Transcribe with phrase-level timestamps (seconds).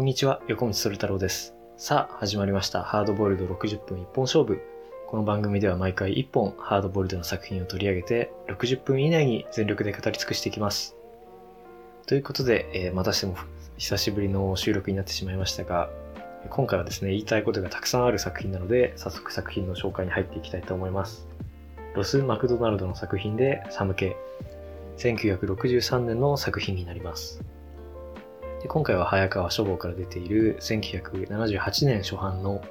[0.00, 1.54] こんにちは、横道それ太郎です。
[1.76, 2.82] さあ、始まりました。
[2.82, 4.62] ハードボイルド60分一本勝負。
[5.06, 10.96] この番組では毎回1本ハードボイルドの作品を取り上げて、60分以内に全力で語り尽くしていきます。
[12.06, 13.36] ということで、えーまたしても
[13.76, 15.90] 久しぶりの収録になってしまいましたが、
[16.48, 21.28] 今回はですね、言いたいことがたくさんある作品なので、早速作品の紹介に入っていきたいと思います。
[21.94, 24.16] ロス・マクドナルドの作品で、サム系。
[24.96, 27.44] 1963年の作品になります。
[28.60, 32.62] で今回は早川書房から出ている1978年初版の、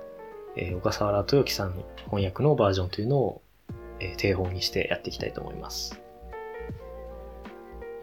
[0.56, 3.42] えー小笠原豊樹さん翻訳のバージョンというのを、
[4.00, 6.00] えー定本にしてやっていきたいと思います。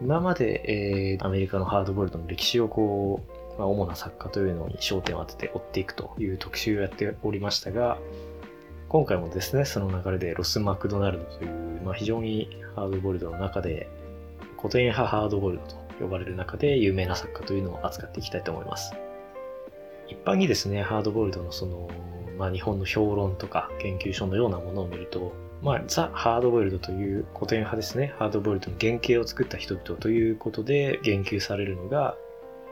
[0.01, 3.21] 今まで、えーアメリカのハードボルドの歴史をこ
[3.55, 7.97] う、まあ、主な作家というのに焦点を当てて追っていくという特集をやっておりましたが、
[8.89, 13.89] 今回もですね、その流れでロス・マクドナルドという、まあ、非常にハードボルドの中で
[14.57, 18.93] 古典派ハードボルドと呼ばれる中で有名な作家というのを扱っていきたいと思います。
[20.07, 21.89] 一般にですね、ハードボイルドのその、
[22.37, 32.15] まあ、日本の評論とか研究所のようなものを見ると、まあ、ザ・ハードボイルドという古典派ですね、ハードボイルドの原型を作った人々ということで言及されるのが、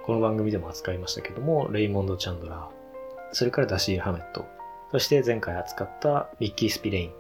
[0.06, 4.46] この番組でも扱いましたけども、レイモンド・チャンドラー、それからダシー・ハメット、
[4.92, 7.12] そして前回扱ったミッキー・スピレイン、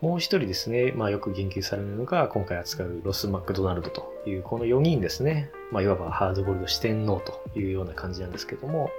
[0.00, 5.50] もう一人ですね、まあよく言及されるのが、今回扱うロス・マクドナルドという、この4人ですね。
[5.72, 8.90] まあいわばハードボイルド四天王というような感じなんですけども、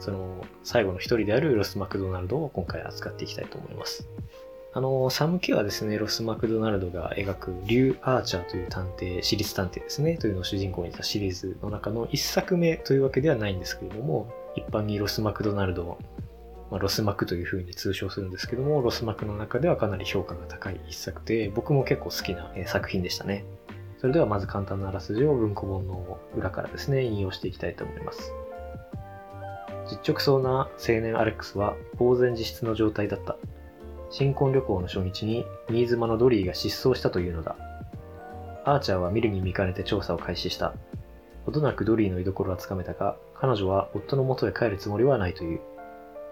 [0.00, 4.08] その最後の一人であるロス・マクドナルドを今回扱っていきたいと思います。
[4.74, 15.98] あの、『さむけ』はですね、ロス・マクドナルドが描くリュウ・アーチャーという探偵、私立探偵ですね、というのを主人公にしたシリーズの中の一作目というわけではないんですけれども、一般にロス・マクドナルド
[16.70, 23.44] まあ、ロスマクという風に通称するんですけども、ロスマクの中ではかなり評価が高い一作で、僕も結構好きな作品でしたね。
[23.98, 28.32] それではまず簡単なあらすじを文庫本の裏からですね、引用していきたいと思います。
[29.90, 33.36] 実直そうな青年アレックスは呆然自失の状態だった。
[34.10, 37.56] 新婚旅行の初日に新妻のドリーが失踪したというのだ。
[38.64, 40.74] アーチャーは見るに見かねて調査を開始した。
[41.46, 45.60] ほどなくドリーの居所はつかめたが、彼女は夫の元へ帰るつもりはないという。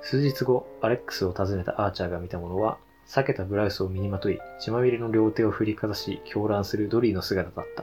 [0.09, 2.79] 数日後、アレックスを訪ねたアーチャーが見たものは、
[3.09, 7.83] 避けたブラウスを身にまとい、血まみれの両手を振りかざし、狂乱するドリーの姿だった。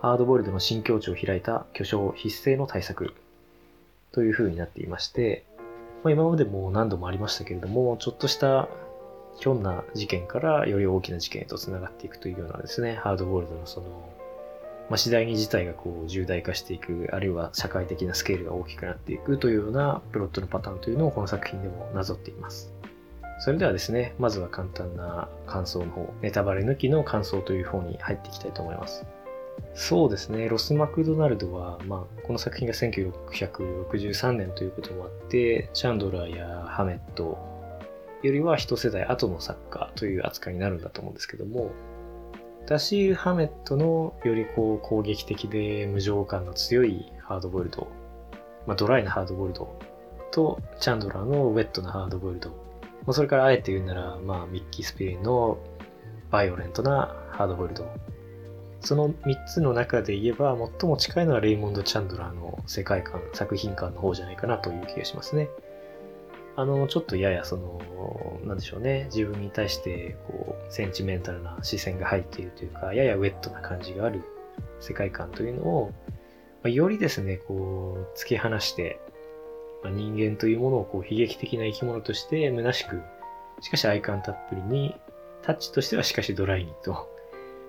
[0.00, 3.14] ハードボイルドの新境地を開いた巨匠必勢の対策。
[4.12, 5.44] という風になっていまして、
[6.04, 8.68] まあ、今までも何度もありましたけれども、ちょっとした
[9.40, 14.11] ひょんな事件からより大きな事件へと繋がっていくというようなですね、ハードボイルドのその、
[14.92, 22.74] まあ、次第に事態がこう重大化していく、あるいは社会的なスケールが大きくなっていくというようなプロットのパターンというのをこの作品でもなぞっています。
[23.38, 29.06] それではですね、まずは簡単な感想の方、ネタバレ抜きの感想という方に入っていきたいと思います。
[29.72, 37.38] そうですね、ロス・マクドナルドは、まあ、この作品が1963年ということもあって、チャンドラーやハメット
[38.22, 41.70] よりは一世代後の作家という扱いになるんだと思うんですけども、
[42.66, 47.88] ダシール・ハメットのよりこう攻撃的で無情感の強いハードボイルド、
[48.66, 49.78] まあ、ドライなハードボイルド
[50.30, 52.56] とチャンドラーのウェットなハードボイルド、ま
[53.08, 55.58] あ、それからあえて言うなら、まあ、ミッキー・スピリンの
[56.30, 57.86] バイオレントなハードボイルド。
[58.84, 65.48] その3つの中で言えば最も近いのはレイモンド・チャンドラーの世界観作品観の方じゃないかなという気がしますね。
[66.56, 74.22] あの、ちょっとややその、なんでしょうね、自分に対して、こう、センチメンタルな視線が入っているというか、ややウェットな感じがある
[74.80, 75.92] 世界観というのを、
[76.62, 79.00] まあ、よりですね、こう、突き放して、
[79.82, 83.00] まあ、人間というものをこう、悲劇的な生き物として虚しく、
[83.60, 84.94] しかし愛感たっぷりに、
[85.42, 87.08] タッチとしてはしかしドライにと、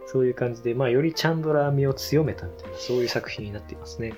[0.05, 4.13] そういう感じで、まあ、よりチャンドラー味を強めたみたいな、そういう作品になっていますね。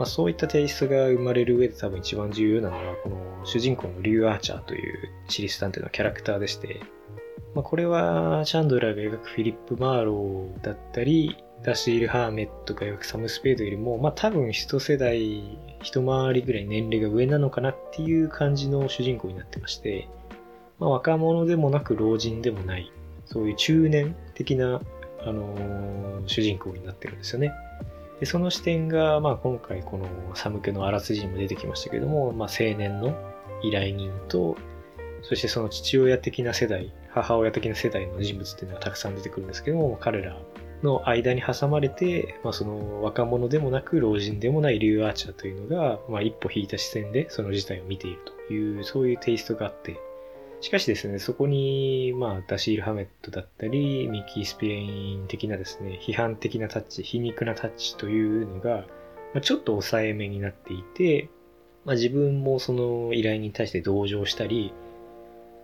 [0.00, 6.80] まあ、そういったテイストが生まれる上で多分一番重要なのは、この主人公のリュウ・アーチャーというシリス探偵のキャラクターでして、
[7.54, 20.08] まあ、これはチャンドラーが描くフィリップ・マーローだったり、ダシール・ハーメットが描くサム・スペードよりも、まあ多分一世代、一回りぐらい年齢が上なのかなっていう感じの主人公になってまして、
[20.78, 22.90] まあ若者でもなく老人でもない、
[23.26, 24.80] そういう中年的な、
[25.20, 27.52] あのー主人公になってるんですよね。
[28.20, 33.16] でその視点が、まあ、今回このサム家のあらすじにも出てきましたけども、まあ、青年の
[33.62, 34.56] 依頼人と、
[35.22, 40.38] そしてその父親的な世代、母親的な世代の人物っていうのがたくさん出てくるんですけども、彼ら
[40.82, 48.18] の間に挟まれて、まあ、その若者でもなく老人でもないリュウ・アーチャーというのが、まあ、一歩引いた視線でその事態を見ている
[48.48, 49.98] という、そういうテイストがあって、
[50.60, 58.86] しかしですね、そこに、まあ、ダシール・ハメットだったり、ミッキー・スピレイン的なですね、批判的なタッチ、皮肉なタッチというのが、
[59.32, 61.30] まあ、ちょっと抑えめになっていて、
[61.86, 64.74] まあ、自分もその依頼に対して同情したり、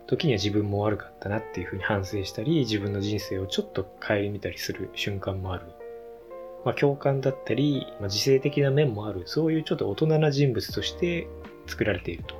[0.07, 5.65] 時には自分も悪かったなっていうふうに反省したり、自分の人生をちょっと顧みたりする瞬間もある。
[6.65, 11.27] まあ、共感だったり、まあ、自制的な面もある、そういうちょっと大人な人物として
[11.67, 12.35] 作られていると。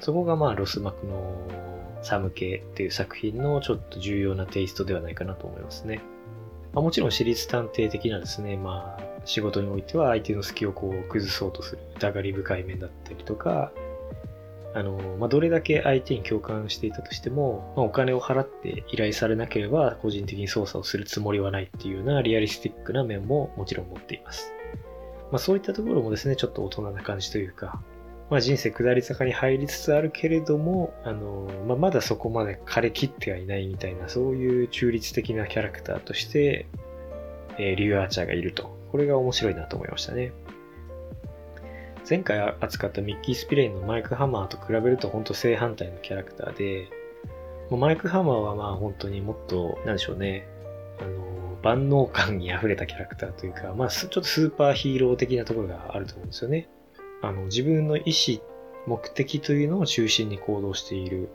[0.00, 1.71] そこがまあロスマクの
[2.02, 6.00] サム系っていう作品のちょっと重要なテイストではないかなと思いますね。
[6.72, 13.72] まあ、もちろん私立探偵的なですね、まあ仕事においては相手の隙をこう崩そうとする疑り深い面だったりとか、
[14.74, 24.52] あの、まあ、どれだけ相手に共感していたとしても、まあ、お金を払って依頼されなければ個人的に操作をするつもりはないっていうようなリアリスティックな面ももちろん持っています。
[25.30, 27.82] まあ、そういったところもですね、ちょっと大人な感じというか、
[28.32, 36.64] まあ、人生下り坂に入りつつあるけれども、あの、まあ、まだそこまで枯れきってはいないみたいな、そういう中立的なキャラクターとして、
[37.58, 38.74] えー、リュウ・アーチャーがいると。
[38.90, 40.32] これが面白いなと思いましたね。
[42.08, 46.88] 前回扱ったミッキー・スピレインのマイク・ハマーと比べると本当正反対のキャラクターで、
[47.70, 50.48] マイク・ハマーはまあ本当にもっと、なんでしょうね、
[51.02, 56.70] あの、万能感に溢れたキャラクターというか、まあちょっとスーパーヒーロー的なところがあると思うんですよね。
[57.22, 58.42] あの、自分の意思、
[58.86, 61.28] 目的というのを中心に行動している。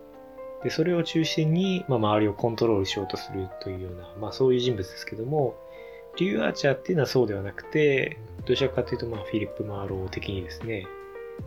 [0.64, 5.56] で、それを中心に、まあ、周りをコントロールしようとするというような、まあそういう人物ですけども、
[6.18, 10.88] リューアーチャーっていうのはそうではなくて、どちらかというと、まあ、フィリップ・マーロー的にですね、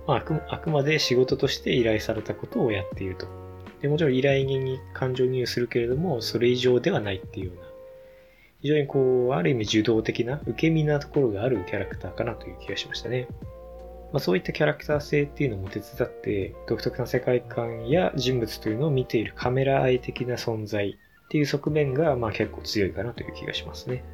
[0.06, 3.26] まあ、あくあくまで仕事として依頼されたことをやっていると。
[3.82, 7.62] でもちろん依頼人に感情移入するけれども、それ以上ではないっていうような、
[8.62, 13.26] 非常にこう、ある意味受動的な、受け身なところがあるキャラクターかなという気がしましたね。
[14.12, 24.04] まあ、そういったキャラクター性っていうのも手伝って、独特な世界観や人物というのを見ているカメラ愛的な存在っていう側面が、まあ結構強いかなという気がしますね。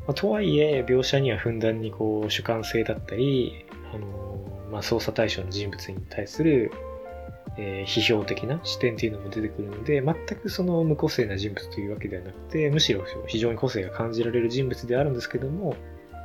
[0.00, 3.64] まあ、とはいえ、描写にはふんだんにこう主観性だったり、
[3.94, 6.70] あのまあ、捜査対象の人物に対する、
[7.56, 15.76] えー、批評的な視点っていうのも出てくるので、全くその無個性な人物というわけではなくて、むしろ非常に個性が感じられる人物であるんですけども、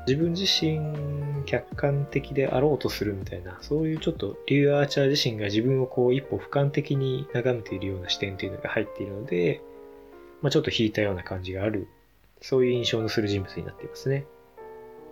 [0.07, 9.61] 自分自身客観的であろうとするみたいな、そういうちょっとリュー・アーチャー自身が自分をこう一歩俯瞰的に眺めているような視点っていうのが入っているので、
[10.41, 11.87] まあ、ちょっと引いたような感じがある
[12.41, 14.25] そういう印象のする人物になっていますね。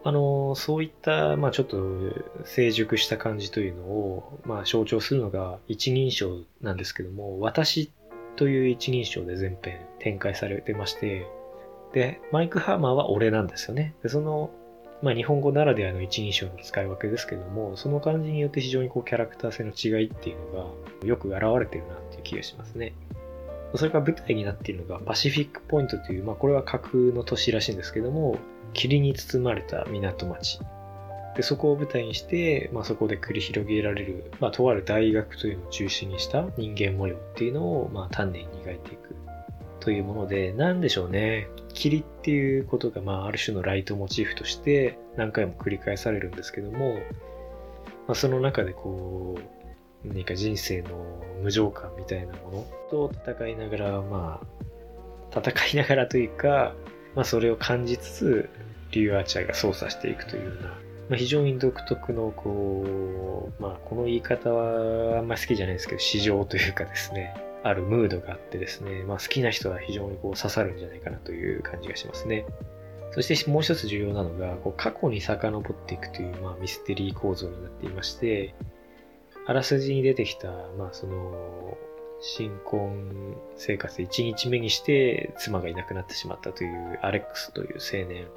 [0.03, 1.77] あの、そういった、まあちょっと
[2.43, 7.89] 成熟した感じというのを、まあ象徴するのが一人称なんですけども、私
[8.35, 11.25] という一人称で全編展開されてまして、
[11.93, 13.95] で、マイク・ハーマーは俺なんですよね。
[14.03, 14.51] で、その、
[15.03, 22.93] まあ日本語ならではの一人称の使い分けですけども、その感じによって非常にこうキャラクター性の違いっていうのがよく現れてるなっていう気がしますね。
[23.75, 28.37] それが舞台になっているのがパシフィックポイントという、まあこれは架空の都市らしいんですけども、
[28.71, 30.61] 霧に包まれた港町。
[31.35, 39.15] で、そこを舞台にして、まあそこで繰り広げられる、まあとある大学というのを中心にした人間模様っていうのを、まあ丹念に描いていく
[39.83, 41.49] というもので、なんでしょうね。
[41.73, 46.95] 霧っていうことが、まあある種のライトモチーフとして何回も繰り返されるんですけども、
[48.07, 54.41] まあその中でこう、何か人生の無常感みたいなものと戦いながら、ま
[55.33, 56.73] あ、戦いながらというか、
[57.15, 58.49] まあ、それを感じつつ、
[58.91, 60.75] リュウ・アーチャーが操作していくというような、ま
[61.13, 72.45] あ、非常に独特の、こう、まあ、この言い方はあんまり好きじゃないですけど、市場というかですね、あるムードがあってですね、まあ、好きな人は非常にこう刺さるんじゃないかなという感じがしますね。
[73.11, 78.55] そしてもう一つ重要なのが、こう過去に遡っていくという、まあ、ミステリー構造になっていまして、
[79.45, 81.77] あらすじに出てきた、まあその、
[82.21, 88.27] 新婚生活1日目にして妻がいなくなってしまったというアレックスという青年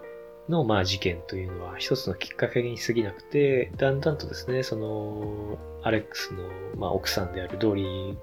[0.49, 8.17] のまあ事件というのは一つのきっかけに過ぎなくて、だんだんとですね、そのアレックスのまあ奥さんであるドリー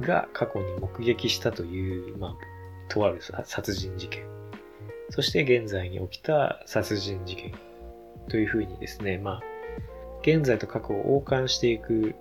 [0.00, 2.34] が過去に目撃したという、まあ、
[2.88, 4.24] とある殺人事件。
[5.10, 7.52] そして現在に起きた殺人事件
[8.28, 9.42] というふうにですね、まあ、
[10.22, 12.14] 現在と過去を横貫していく、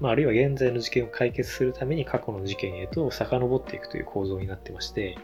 [0.00, 5.18] まあ、あるいは現在の事件を解決するために過去の事件へと遡っていくという構造になってまして、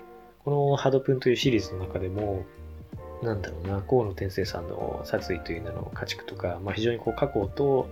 [0.44, 2.44] このハドプンというシリーズの中でも、
[3.23, 7.88] なんだろうな、河野天生さんの殺意という名の家畜とか、まあ、非常にこう過去と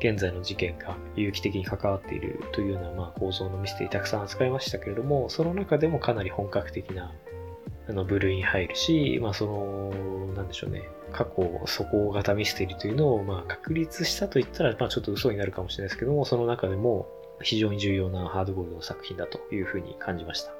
[0.00, 7.12] 現在の事件が有機的に関わっているというようなまあ構造のミステリーたくさん扱いましたけれども、その中でもかなり本格的な
[7.88, 17.06] あの部類に入るし、まあその、なんでしょうね、過去素行型ミステリーというのをまあ確立したと言ったら、まあちょっと嘘になるかもしれないですけども、その中でも
[17.42, 20.52] 非常に重要なハードボールドの作品だというふうに感じました。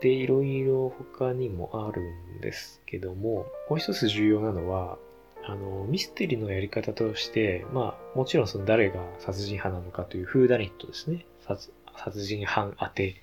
[0.00, 2.02] で、いろいろ他にもある
[2.38, 4.98] んですけども、もう一つ重要なのは、
[5.48, 11.24] あの、ミステリーのやり方として、まあ、もちろんその誰が殺人犯なのかというフーダニットですね。
[11.96, 13.16] 殺人犯当て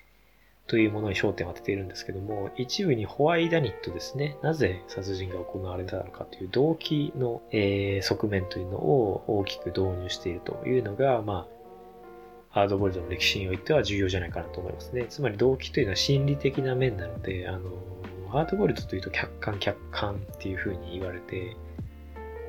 [0.67, 4.37] というものに焦点を当てているんですけども、一部にホワイダニットですね。
[4.41, 11.55] なぜ殺人が行われたのかという動機の、えー、側面というのを大きく導入しているというのが、まあ、
[12.49, 15.05] ハードボイルドの歴史においては重要じゃないかなと思いますね。
[15.09, 17.69] つまり動機というのは心理的な面なので、あの、
[18.29, 21.55] ハードボイルドというと客観客観っていうふうに言われて、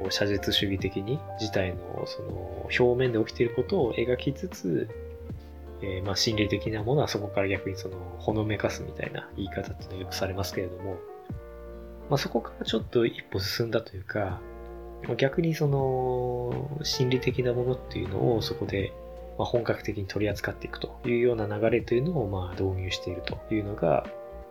[0.00, 4.88] こう写実主義的に事態のその表面で起きていることを描きつつ、
[5.82, 10.96] えー、まあ心理的なものはそこから逆にそのほのめかすみたいな言い方っていうのはよくされますけれども、
[12.10, 14.40] まあそこからちょっと一歩進んだというか、
[15.16, 18.92] 逆にその心理的なものっていうのをそこで
[19.38, 24.06] ま本格的に取り扱っていくというような流れというのをまあ導入しているというのが、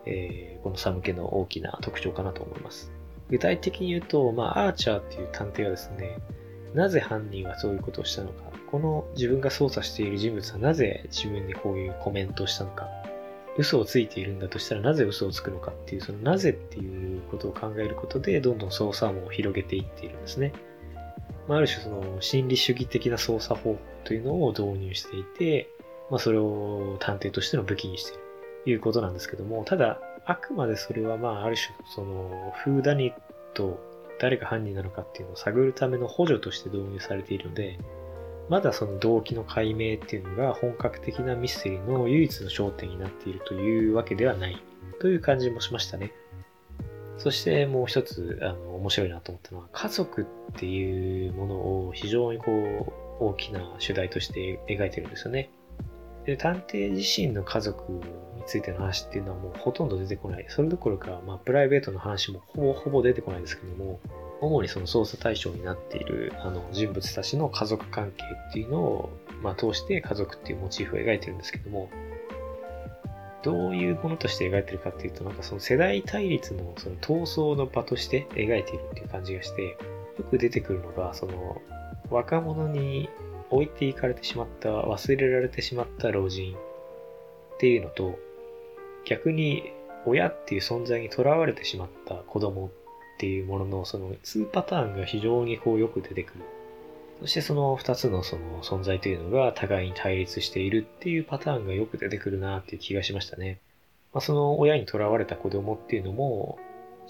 [0.06, 2.92] えー、このサムケの大きな特徴かなと思います。
[3.30, 6.18] 具体的に言うと、まあ、アーチャーっていう探偵はですね、
[6.74, 12.88] なぜ犯人はそういうことをしたのか、この自分が操作している人物はなぜ自分にこういうコメントをしたのか、
[13.58, 15.72] 嘘をついているんだとしたらなぜ嘘をつくのか。
[15.72, 20.52] っていう、そのなぜっていうことを考えることで、どんどん操作網を広げていっているんですね。
[21.48, 25.70] まあ、ある種その心理主義的な操作方法というのを導入していて、
[26.10, 28.20] まあ、それを探偵としての武器にしている。
[28.64, 33.14] ということなんですけども、ただ、あくまでそれはまあ、ある種、その、フーダニッ
[33.54, 33.78] ト、
[34.18, 37.78] 誰が犯人なのかっていうのを探るための補助として導入されているので、
[38.48, 44.62] まだその動機の解明っていうのが本格的なミステリーの唯一の焦点になっているというわけではない
[45.00, 46.12] という感じもしましたね。
[47.18, 50.24] そしてもう一つあの面白いなと思ったのは家族っ
[50.56, 52.52] ていうものを非常にこ
[53.20, 55.50] う大きな主題として描いてるんですよね。
[56.24, 58.00] で探偵自身の家族
[58.46, 60.46] ついての話っていうのはもうほとんど出てこない。
[60.48, 64.00] それどころか、まあ、プライベートの話もほぼほぼ出てこないですけども、
[64.40, 69.10] 主にその捜査対象になっているあの人物たちの家族関係っていうのを、
[69.42, 71.90] まあ、通して家族っていうモチーフを描いてるんですけども、
[73.42, 79.62] どういうものとして描いてるかっていうと、なんかその世代対立のその闘争の場として描いているっていう感じがして、
[80.18, 81.60] よく出てくるのが、その
[82.10, 83.08] 若者に
[83.50, 86.58] 置いていかれてしまった、忘れられてしまった老人っ
[87.58, 88.18] ていうのと、
[89.06, 89.72] 逆に
[90.04, 92.70] 親っていう存在にとらわれてしまった子供っ
[93.18, 96.44] ていうものの、その2パターンが非常にこうよく出てくる。
[97.22, 103.58] そしてその2つのその存在というのが互いに対立しているっていうパターンがよく出てくるなっていう気がしましたね。
[104.12, 106.58] まあ、その親にとらわれた子供っていうのも、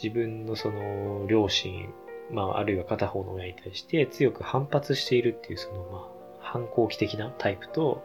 [0.00, 1.88] 自分のその両親、
[2.30, 8.02] まああるいは片方の親に対して強く反発しているっていうそのまあ反抗期的なタイプと、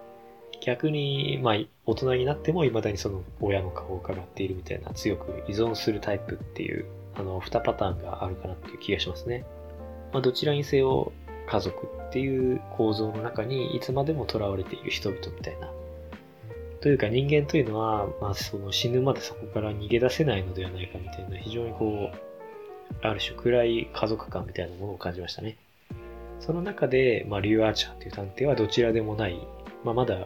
[0.61, 9.43] 逆に、まあ、大人になっても未だにその親の顔を伺っているみたいな強く依存するタイプっていう、あの、二パターンがあるかなっていう気がしますね。
[10.13, 11.11] まあ、どちらにせよ
[11.47, 15.71] 家族っていう構造の中にいつまでも囚われている人々みたいな。
[16.81, 22.17] というか人間というのは、まあ、その死ぬまでそこから逃げ出せないのではないかみたいな非常にこう、
[23.01, 25.57] ある種暗い家族感みたいなものを感じましたね。
[26.39, 29.39] その中で、まあ、リュウ・アーチャーという探偵はどちらでもない、
[29.83, 30.25] まあ、まだ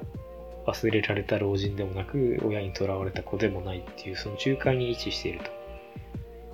[0.66, 5.40] 忘れられた老人でもなく、親に囚われた子でもないっていう、その中間に位置している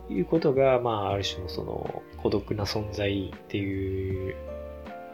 [0.07, 4.35] ということが、まあ、ある種のその孤独な存在っていう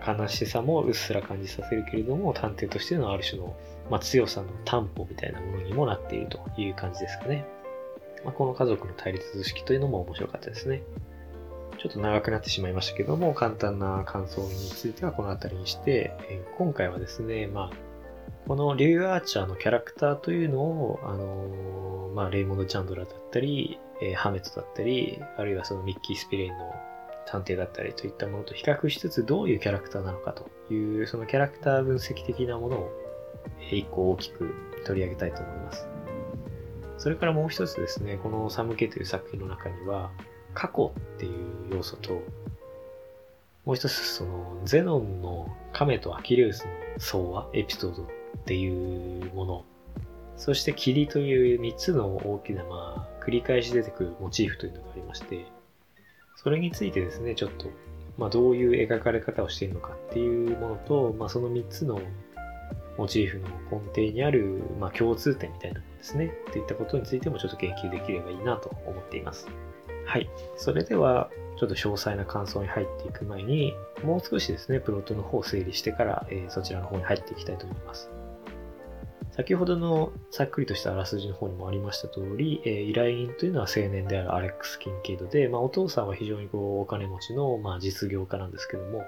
[0.06, 3.56] 悲しさもうっすら感じさせるけれども、探偵としてのある種の、
[3.89, 7.46] まあ、強さの担保みたいなものにもなっているという感じですかね。
[8.24, 10.82] まあ、この家族の対立図式というのも面白かったですね。
[11.77, 17.87] ちょっと長くなってしまいましたけども、簡単な感想についてはこの辺りにして、え、今回はですね、まあ、
[18.48, 26.74] このリュウ・アーチャーのキャラクターというのを、あのー、まあ、レイモンド・チャンドラーだったり、えー、ハメットだったり、あるいはそのミッキー・スピレインの
[27.25, 32.92] 探偵だったりといったものと比較しつつ、どういうキャラクターなのかという、そのキャラクター分析的なものを、
[33.70, 34.54] 一個大きく
[34.86, 35.86] 取り上げたいと思います。
[36.98, 40.10] それからもう一つですね、このサムケという作品の中には、
[40.54, 42.22] 過去っていう要素と、
[43.66, 48.16] もう一つそのゼノンの亀とアキレウスの相話、エピソード
[48.48, 49.66] っていうもの、
[50.38, 55.46] そして霧という三つの大きなまあ繰り返し出てくるモチーフというのがありまして、
[56.38, 57.70] それについてですね、ちょっと
[58.18, 62.00] まあどういう描かれ方をしているのかっていうものと、まあその三つの
[62.98, 66.32] モチーフの根底にある、まあ、共通点みたいなものですね。
[66.50, 69.48] っていったことについてもちょっと言及できればいいなと思っています。
[70.06, 70.30] はい。
[70.56, 78.10] それでは、ちょっと詳細な感想に入っていく前に、もう少しですね、プロットの方を整理してから、えー、そちらの方に入っていきたいと思います。
[79.38, 89.06] 先ほどのさっくりとしたあらすじの方にもありました通り、えー、依頼人というのは青年であるアレックス・キンケイドで、まあ、お父さんは非常にこうお金持ちの、まあ、実業家なんですけども、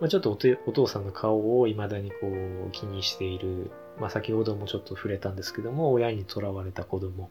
[0.00, 0.30] まあ、ちょっと
[0.66, 3.70] お父さんの顔を未だにこう気にしている、
[4.00, 7.28] まあ、先ほどもちょっと触れたんですけども、親に囚われた子供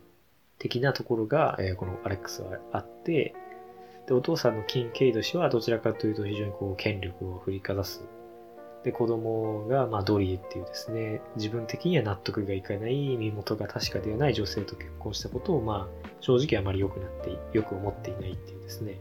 [0.59, 3.33] 的なところが、えー、このアレックスはあって、
[4.07, 8.03] で、お父さんのキンケイド氏はどちらかというと非常にこう権力を振りかざす
[8.83, 18.99] で、子供が、まあ、ドリーっていうですね、自分的には納得がいかない身元が確かではない女性と結婚したことを、まあ、正直あまり良くなって、よく思っていないっていうですね、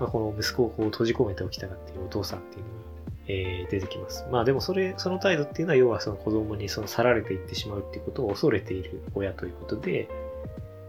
[0.00, 2.82] まあ、この息子をこう閉じ込めておきたがっているお父さんっていうのが、
[3.28, 4.26] えー、出てきます。
[4.30, 10.08] まあでもそれ、その態度っていうのは要はその子供にその去られていってしまうっていうことを恐れている親ということで、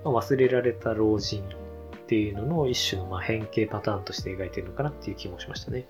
[0.03, 5.87] まあ、忘れられた老人っていうのの一種のまあ変形パターンとして描いてるのかなっていう気もしましたね。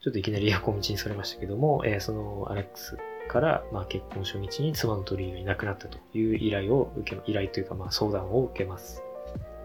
[0.00, 2.96] ちょっといきなり横道にそれましたけども、えー、そのアレックス
[3.28, 9.02] から、まあ、結婚初日に妻の鳥居がいなくなったという依頼を受け、依頼というか、まあ、相談を受けます。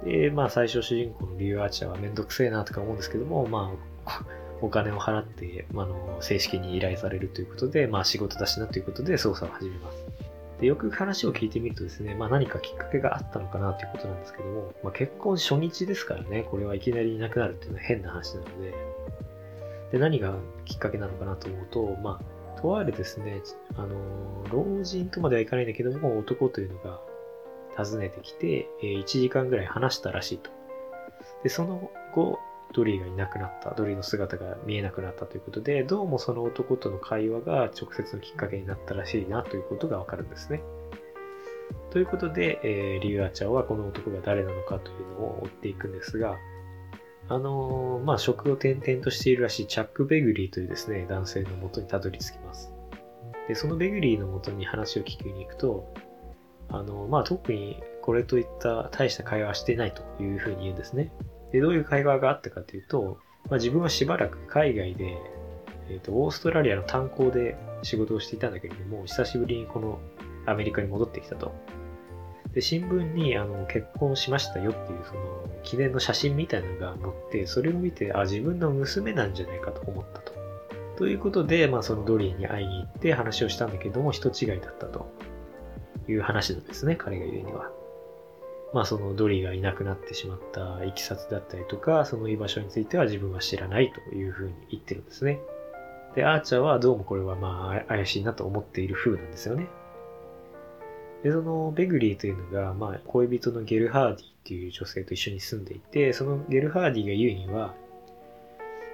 [0.04, 3.72] で、まあ、最初主人公のリュウ・アーチャーはめんどくせえなとか思うんですけども、ま
[4.06, 4.26] あ、
[4.62, 10.06] お 金を払って、まあの、正式に依頼されるということで、まあ、仕事だしなということで捜査を始めます。
[10.60, 18.74] で、よく話を聞いてみるとですね、まあ何かきっかけがあったのかなということなんですけども、まあ結婚初日ですからね、これはいきなりいなくなるっていうのは変な話なので、
[19.92, 23.42] で、何がきっかけなのかなと思うと、まあ、とあるですね、
[23.76, 23.96] あの、
[24.52, 27.00] 老人とまではいかないんだけども、男というのが
[27.78, 30.50] 訪ねてきて、え1時間ぐらい話したらしいと。
[31.44, 32.40] で、その後、
[32.74, 40.62] ドリーがいなくなった、ドリーの姿が見えなくなったということで、どうもその男との会話が直接のきっかけになったらしいなということがわかるんですね。
[41.92, 46.38] ということで、えー、リュウアチャオはこの男が誰なのかというのを追っていくんですが、
[47.28, 52.72] あのー、まあ、職を転々としているらしいチャック・ベグリーというですね、男性のもとにたどり着きます。
[53.48, 55.92] で、そのベグリーのもとに話を聞きに行くと、
[56.70, 61.12] あのー、まあ、特にこれといった大した会話はしていないというふうに言うんですね。
[61.52, 63.18] で、どういう会話があったかというと、
[63.50, 65.18] まあ、自分はしばらく海外で、
[65.90, 70.00] えっ、ー、と、オーストラリアの炭鉱で仕事をしていたんだけれども、久しぶりにこの
[70.46, 71.54] アメリカに戻ってきたと。
[72.56, 75.22] で、新聞にあの結婚しましたよっていうその
[75.64, 80.34] 記念の写真みたいなのが載って、それを見て、あ、自分の娘なんじゃないかと思ったと。
[80.98, 85.12] ということで、まあそのドリーに会いに行って話をしたんだけども、人違いだったと
[86.08, 87.70] いう話なんですね、彼が言うには。
[88.74, 95.42] まあそのドリーがいなくなってしまったいきさつだったりとか、その居場所については自分は知らないというふうに言ってるんですね。
[96.16, 99.68] で、アーチャーはどうもこれはまあ怪しいなと思っている風なんですよね。
[101.26, 107.74] で、そのベグリーというのが、まあ、恋人のゲルハーディっていう女性と一緒に住んでいて、そのゲルハーディが言うには、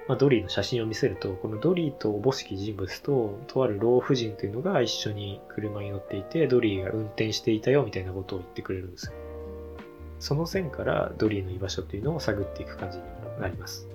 [0.08, 9.12] まあ、ドリーの写真を見せると、このドリーとおぼしき人物と、とある老婦人というのが一緒に車に乗っていて、ドリーが運転していたよみたいなことを言ってくれるんですよ。
[10.18, 13.04] その線からドリーの居場所というのを探っていく感じに
[13.42, 13.86] なります。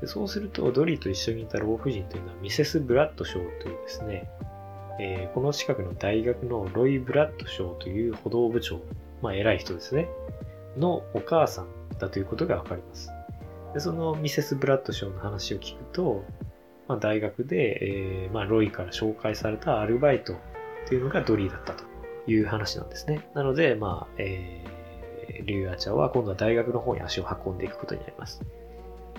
[0.00, 4.30] でそうすると、ドリーと一緒にいた老婦人というのはミセス・ブラッドショーというですね、
[5.02, 8.80] えー、この近くの大学のロイ・ブラッドショーという補導部長、
[9.22, 10.08] まあ偉い人ですね、
[10.76, 13.10] のお母さんだということがわかります。
[13.72, 16.24] でそのミセス・ブラッド賞の話を聞くと、
[16.86, 20.34] まあ、大学で、えー、まあ、ロイから紹介されたアルバイト
[20.86, 21.84] というのがドリーだったと
[22.26, 23.30] いう話なんですね。
[23.34, 28.42] なので、まあ、えー、リュウアチャは今度は大学の方に足を運んでいくことになります。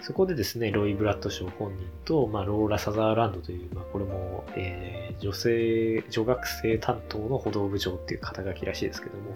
[0.01, 9.31] そこでですね、ロイ・ブラッド賞本人と、まあ、ローラ・サザーランドという、まあ、これも、えー、女性、女学生担当の歩道部長っていう肩書きらしいですけども、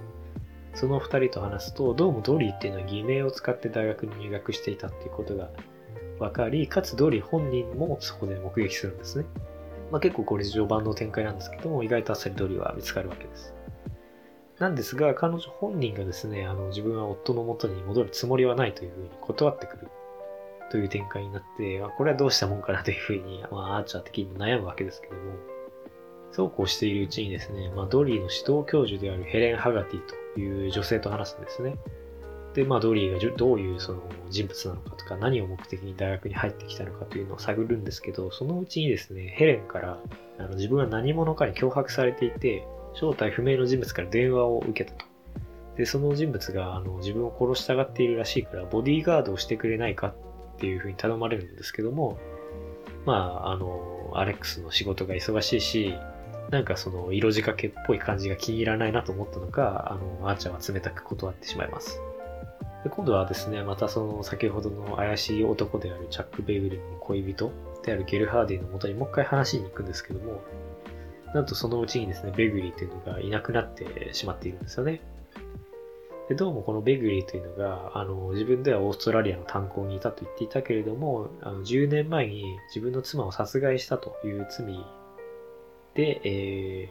[0.73, 5.49] その二人と話すと、どうもドリーっていうのは偽名を使って大学に入学していたっていうことが
[6.19, 9.25] 分かり、かつドリー本人もそこで目撃するんですね。
[9.91, 13.53] まあ、結構これ序盤の展開なんですけども、意外とあっさりドリーは見つかるわけです。
[14.57, 19.89] なんですが、彼女本人がですね、あの自分は夫の元に戻るつもりはないというふうに断ってくる
[20.69, 25.21] という展開になって、これはどうしたもんかなというふうに、まあ、アーチャー的にも悩むわけですけども、
[26.31, 30.01] そうこうしているうちにですね、まあ、ドリーの指導教授であるヘレン・ハガティ
[30.33, 31.77] という女性と話すんですね。
[32.53, 39.99] で、まあ、ドリーがどういうその人物なのかとか、何を目的に大学に入ってきたのかというのを探るんですけど、そのうちにですね、ヘレンから
[40.39, 45.05] あの自分は何者かに脅迫されていて、正体不明の人物から電話を受けたと。
[45.77, 50.15] で、その人物があの自分を殺したがっているらしいから、ボディーガードをしてくれないかっ
[50.57, 52.17] ていうふうに頼まれるんですけども、
[53.05, 55.95] まあ、あの、アレックスの仕事が忙しいし、
[56.51, 61.99] なんかその色仕掛けっぽい感じが気に入らないなと思ったのか、あの、あーちゃんは冷たく断ってしまいます。
[62.83, 67.51] で今度はですね、またその先ほどの怪しい男であるチャック・ベイブリンの恋人
[67.83, 70.43] であるゲルハーディの元にもう一回話しに行くんですけども、
[71.33, 75.01] なんとそのうちにですね、ベグリーというのがいなくなってしまっているんですよね。
[76.27, 84.65] でどうもこのベグリーというのが、あの、自分ではオーストラリアの炭鉱にいたと言っていたけれども、あの10年前に自分の妻を殺害したという罪
[85.93, 86.89] で、え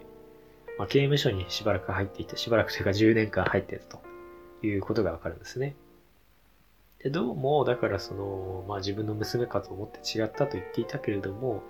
[0.66, 4.00] ー、まあ、刑務所にしばらく入っていて、しばらくというか10年間入っていたと
[4.64, 5.74] いうことがわかるんですね。
[7.02, 11.60] で、どうも、だからその、まあ自分の娘かと思って違ったと言っていたけれども、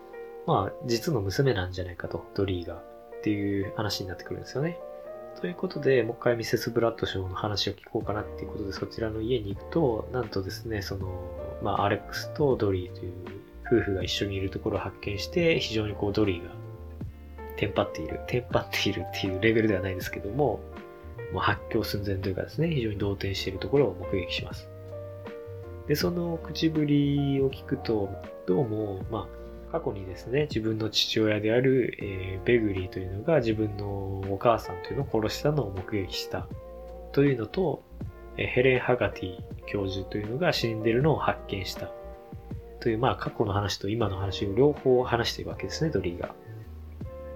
[0.46, 4.78] まあ実の娘なんじゃないかと、ドリーが、っていう話になってくるんですよね。
[5.40, 11.08] ということで、もう一回ミセス・ブラッドショーの話を聞こうかなっていうことで、そちらの家に行くと、なんとですね、その、
[11.62, 13.12] まあ、アレックスとドリーという
[13.66, 16.50] 夫婦が一緒にいるところを発見して、非常にこう、ドリーが、
[17.56, 20.60] テンパっている、テンパっているっていうレベルではないですけども、
[21.32, 24.68] もう発狂寸前というかですね、非常に動転しているところを目撃します。
[25.88, 28.08] で、その口ぶりを聞くと、
[28.46, 29.43] どうも、まあ、
[29.74, 33.86] 過去にですね、自分の父親である、えー、ベグリーというのが自分の
[34.30, 36.46] お母さんというのを殺したのを目撃した
[37.10, 37.82] というのと、
[38.36, 41.90] えー、ヘレン・ハガティ教授というのが死んでるのを発見した
[42.78, 46.36] という、まあ過去の話と今の話を両方話しているわけですね、ドリーが。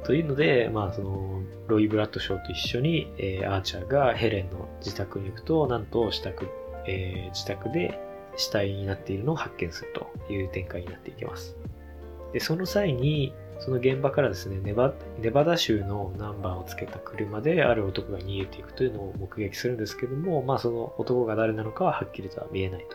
[0.05, 6.47] というので、まあその、ロイ・ブラッドショーと一緒に、えー、アーチャーがヘレンの自宅に行くと、なんと自宅、
[6.87, 7.99] えー、自宅で
[8.37, 11.57] 死体になっているのを発見するという展開になっていきます。
[12.33, 22.87] で、その際に、その現場からですねネバ、ネバダ州のナンバーをつけた車である男が逃げていくというのを目撃するんですけども、まあその男が誰なのかははっきりとは見えない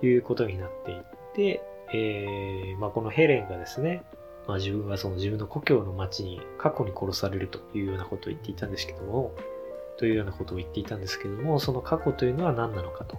[0.00, 1.02] ということになっていっ
[1.34, 1.62] て、
[1.94, 4.04] えー、まあこのヘレンがですね、
[4.46, 9.34] まあ自分はその自分の故郷の町に過去に殺されるというようなことを言っていたんですけども、
[9.96, 13.16] というようなことを言っていたんですけども、その過去というのは何なのかと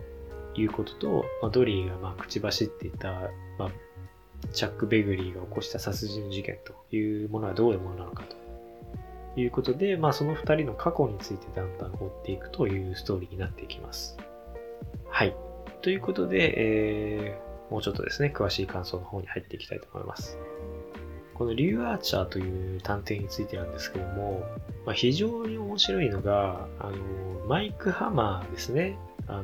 [0.56, 3.72] いうことと、まあ、ドリーがまあ口走っていた、まあ、
[4.54, 14.17] チャック・ベグリーが起こした殺人事件というものはどういうものなのかということで、まあその二人の過去についてだんだん追っていくというストーリーになっていきます。
[15.10, 15.36] はい。
[15.82, 20.38] ということで、えー、もうちょっとですね、詳しい感想の方に入っていきたいと思います。
[21.34, 24.43] このリュー・アーチャーという探偵についてなんですけども、
[24.86, 26.97] まあ、非常に面白いのが、あの、
[27.47, 28.97] マイク・ハマーですね。
[29.28, 29.43] あ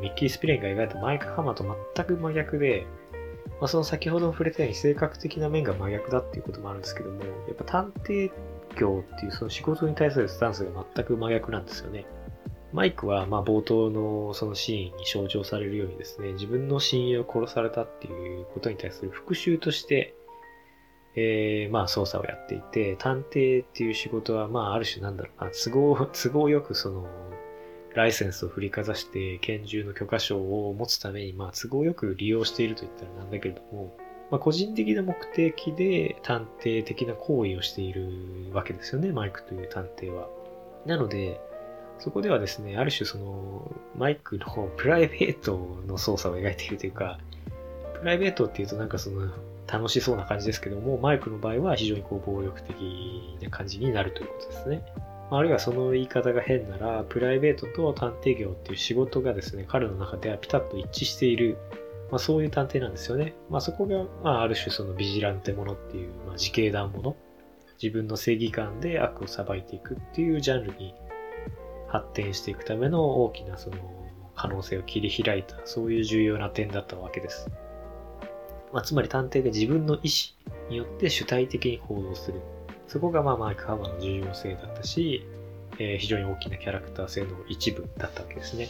[0.00, 2.84] ミッキー・スピレンが描いたマイク・ハマーと全く真逆で、
[3.60, 8.30] まあ、その先ほど触れたように性格的な面が真逆だっていうこともあるんですけども、やっぱ探偵
[8.78, 12.06] 業っていうその仕事に対するスタンスが全く真逆なんですよね。
[12.72, 20.14] マイクはま冒頭のそのシーンに象徴されるようにですね、自分の親友を殺されたっていうことに対する復讐として、
[21.14, 27.06] えー、まあ捜査をやっていて、探偵っていう仕事はまあある種なんだろうな、都合、都合よくその
[27.94, 33.96] ライセンスを振りかざして拳銃の許可証を持つために、まあ、都合よく利用していると言ったらなんだけれども、
[34.30, 38.10] まあ、個人的な目的で探偵的な行為をしている
[38.52, 40.28] わけですよね、マイクという探偵は。
[40.86, 41.40] なので、
[42.00, 47.18] そこではですね、ある種その、マイクのプライベートの操作を描いているというか、
[48.00, 49.30] プライベートっていうとなんかその、
[49.66, 52.76] 楽しそうな感じですけども、マイクの場合は非常にこう暴力的
[53.42, 54.84] な感じになるということですね。
[55.30, 61.58] あるいはその言い方が変なら、プライベートと探偵業っていう仕事がですね、彼の中ではピタッと一致している、
[62.10, 63.34] まあそういう探偵なんですよね。
[63.48, 67.16] まあそこが、まあある種そのビジランテものっていう、まあ自警団もの。
[67.82, 70.94] 自分の正義感で悪を裁いていくっていうジャンルに
[71.88, 73.76] 発展していくための大きなその
[74.36, 77.50] 可能性を切り開いた、そういう重要な点だったわけです。
[78.72, 82.40] まあ、つまり探偵が自分の意思によって主体的に行動する。
[82.86, 85.26] そこがまあマイク・ハマーの重要性だったし、
[85.78, 88.68] えー、非常に大きなキャラクター性の一部だったわけですね。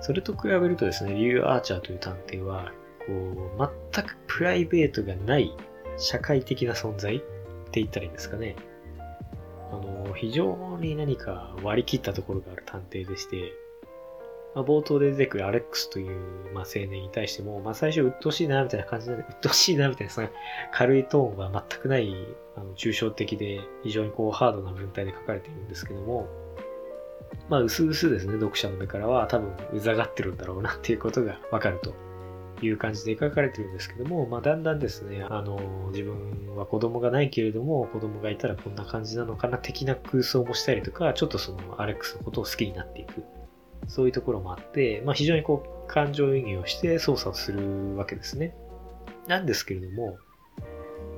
[0.00, 2.72] それと比べるとですね、リュー・アーチャーという探偵は、
[3.06, 3.12] こ
[3.58, 5.54] う、全くプライベートがない
[5.98, 7.18] 社会的な存在っ
[7.70, 8.56] て言ったらいいんですかね。
[9.70, 13.52] あの、非常に何か割り切ったところがある探偵でして、
[14.54, 20.28] まあ、冒頭で出てくるアレックスという、まあ、青年に対しても、まあ、最初、鬱陶しいな、みたいな感じで、鬱陶しいな、みたいな、その
[20.72, 22.14] 軽いトーンは全くない、
[22.56, 26.28] あの、抽象的で、非常にこう、ハードな文体で書かれているんですけども、
[27.48, 31.94] まあ、うすうすですね、読者の目からは多分、うざがってるんだろうなっていうことがわかると
[32.60, 35.58] いう感じで書かれてるんですけども、まあ、だんだんですね、あの、
[35.92, 43.22] 自分は子供がないけれども、子供がいたらこんな感じなのかな、的な空想もしたりとか、ちょっとその、アレックスのことを好きになっていく。
[43.88, 48.54] そういうところもあって、まあ、非常にこう感情移入をして操作をするわけですね。
[49.26, 50.18] なんですけれども、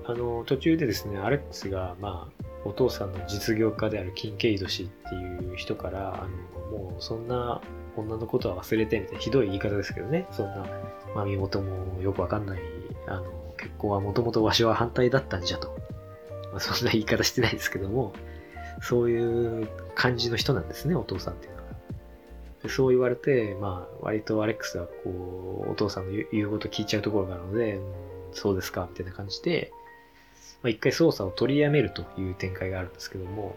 [0.04, 6.28] あの、途中でですね、アレックスが、まあ、お父さんの実業家であるキンケイド氏っていう人から、あ
[6.70, 7.60] の、もうそんな
[7.96, 10.66] 女のことは忘れてみたいなひどい言い方ですけどね、そんな、
[11.14, 12.60] まあ、身元もよくわかんない、
[13.06, 13.24] あの、
[13.56, 15.82] 結婚はもともとわしは反対だったんじゃと
[16.52, 18.12] まあ、そんな言い方してないですけども、
[18.82, 21.48] そういう感じの人なんですね、お父さんって。
[22.68, 27.82] そう言われて、まあ、割とアレックスはこう、お父さんの言うこと聞いちゃうところがあるので、うん、
[28.32, 29.72] そうですか、みたいな感じで、
[30.62, 33.56] まあ、一回操作を取りやめるという展開があるんですけども、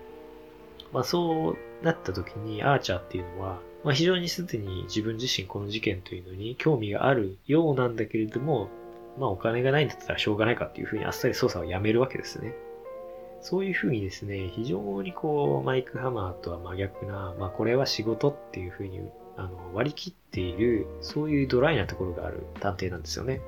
[0.91, 8.69] まあ、そうなった時にアーチャーっていうのは、まあ、非常にすでに自分自身この事件というのに興味があるようなんだけれども、
[9.19, 12.55] まあお金がないんだったらしょうがないかっていうふうにあっさり操作をやめるわけですね。
[13.45, 19.01] そういうふうにですね、非常にこう、マイク・ハマーとは真逆な、まあこれは仕事っていうふうに
[19.37, 23.41] あの割り切っている、そういうドライなところがある探偵なんですよね。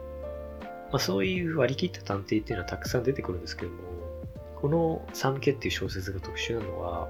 [0.91, 3.77] まあそういう割り切った探偵っていうのはたくさん出てくるんですけども、
[4.62, 7.07] このサムケっていう小説が特殊なのは、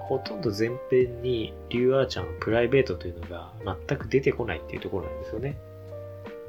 [0.00, 3.54] ほとんど前編にリュウ・アーチャーのプライベートというのが
[3.88, 5.56] 全く出てこないっていうところなんですよね。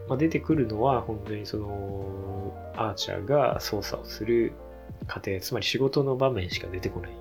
[0.10, 4.52] まあ、出てくるのは本当にそのアーチャーが操作をする
[5.08, 7.12] 過程、つまり仕事の場面しか出てこない。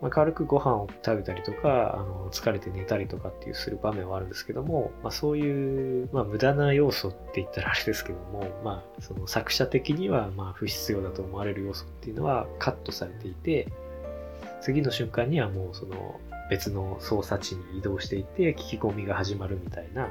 [0.00, 13.66] まあ、軽くご飯を食べたりとか、あの疲れて寝たりとかっていうする場面はあるんですけども、まあ、そういう、まあ、無駄な要素って言ったらあれですけども、まあ、その作者的にはまあ不必要だと思われる要素っていうのはカットされていて、
[14.60, 20.08] 次の瞬間にはもうその別の操作地に移動していて聞き込みが始まるみたいな、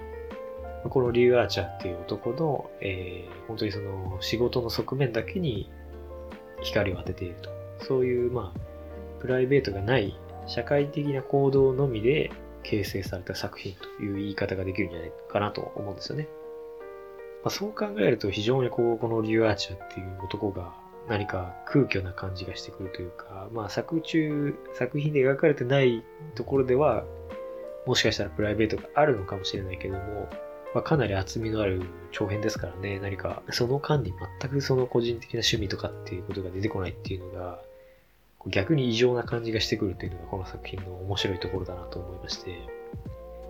[0.89, 5.71] このリュウ・アーチャーっていう男の、えー、本当にその仕事の側面だけに
[6.62, 7.50] 光を当てていると。
[7.86, 8.60] そういう、まあ、
[9.20, 10.17] プライベートがない
[10.48, 12.32] 社会的な行動のみで
[12.63, 16.28] 形成された作品という言い方ができるんじゃないかなと思うんですよね。
[17.43, 20.74] まあ、そう考えると非常にこう、このリュウ・アーチャーっていう男が
[21.08, 26.04] 何か空虚な感じがしてくるというか、まあ作中、作品で描かれてない
[26.36, 27.06] ところでは、
[27.86, 30.28] もしかしたらプライベートがあるのかもしれないけども、
[30.73, 37.60] まあ、かなり厚みのある長編ですからね、何かその間に全くその個人的な趣味とかっていうことが出てこないっていうのが、
[38.47, 42.60] 逆に異常な感じがしてくるというのがこの作品の面白いところだなと思いまして、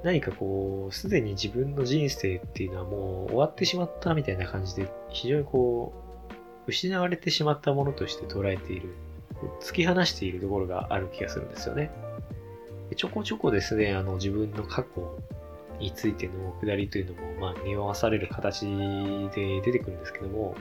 [0.03, 5.93] 何かこう、すでに自分の人生っていうのはもう終わってしまったみたいな感じで、非常にこ
[6.67, 8.93] う、失われてしまったものとして捉えている、
[9.59, 11.91] 突き放しているところがある気がするんですよね。
[12.95, 15.19] ちょこちょこですね、あの自分の過去
[15.79, 20.55] についてのくだりというのも、まあ、匂わされる形で出てくるんですけども、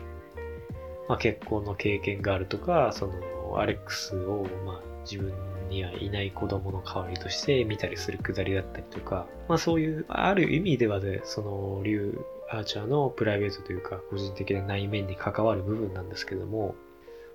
[1.08, 5.32] まあ、結婚の経験があるとか、その、アレックスを、まあ、自分
[5.68, 16.74] にはいない子供の代わりとして見たりするくだりだったりとか、まあそういう、ある意味ではで、その、リュウ・アーチャーのプライベートというか、個人的な内面に関わる部分なんですけども、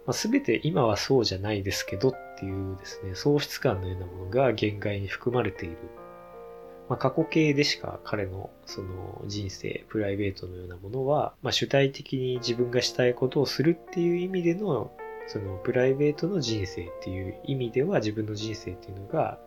[0.06, 5.78] まあ、全て今はそうじゃないですけどっていうですね、喪失感のようなものが限界に含まれている。
[6.92, 14.92] まあ、過去形でしか彼のその人生、プライベートのようなものは、まあ、主体的に自分がしたいことをするっていう意味での、
[15.28, 19.40] そのプライベートの人生っていう意味では自分の人生っていうのが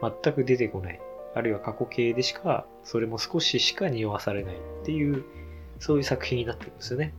[0.00, 1.00] 全く出てこない。
[1.34, 5.24] あるいは過去形でしか、それも少ししか匂わされないっていう、
[5.80, 7.12] そういう作品になってるんですよね。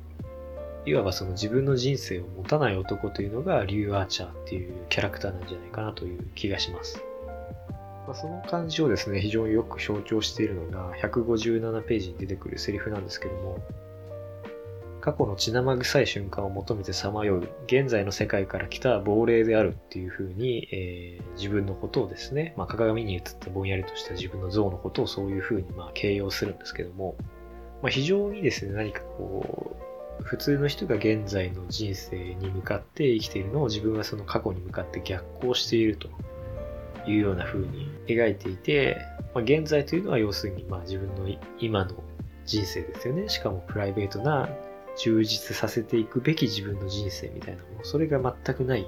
[0.86, 7.04] いわばその自分の人生を持たない男というのがリュウ・アーチャーっていうキャラクターなんじゃないかなという気がします。
[8.06, 13.60] まあ、その感じをですね、非常によく象徴しているのが157ページに出てくるセリフなんですけども、
[15.06, 27.15] 過去の血生臭い瞬間を求めてさまよう現在の世界から来た亡霊であるっていうふうに、えー、自分のことをですね、まあ、鏡に映ったぼんやりとした自分の像のことをそういうふうにまあ形容するんですけども、
[27.84, 29.78] まあ、非常にですね、何かこ
[30.20, 36.10] う、普通の人が現在の人生に向かって生きているのを自分はその過去に向かって逆行していると
[37.06, 38.98] いうような風に描いていて、
[39.34, 41.96] まあ、現在というのは要するにまあ自分の今の
[42.46, 43.28] 人生ですよね。
[43.30, 44.50] しかもプライベートな
[44.98, 48.88] 充実させていくべき自分の人生みたいなもの、それが全くない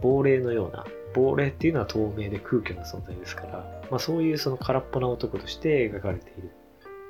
[0.00, 6.50] 亡霊のような、亡霊っていうのは透明で空虚な存在ですから、まあそういうその空っぽな男として描かれている。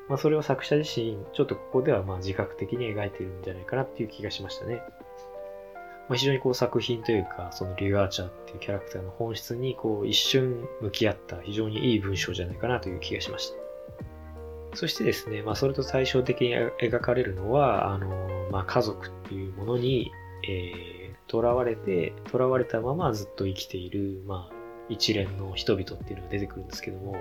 [0.09, 4.83] まあそれを作者自身、ちょっとここではまあ自覚的に描いているんじゃないかなっていう気がしましたね。
[6.09, 13.67] まあ、非常にこう作品というか、そのリュウ・アーチャーっていうキャラクターの本質にこう一瞬向き合った非常にいい文章じゃないかなという気がしました。
[14.77, 18.09] そしてですね、まあ、それと対照的に描かれるのは、あの、
[18.53, 20.13] まあ、家族っていうものに、
[20.47, 24.55] えー、囚われて、囚われたままずっと生きている、まあ、
[24.89, 27.17] 一連の人々っていうのが出てくるんですけども、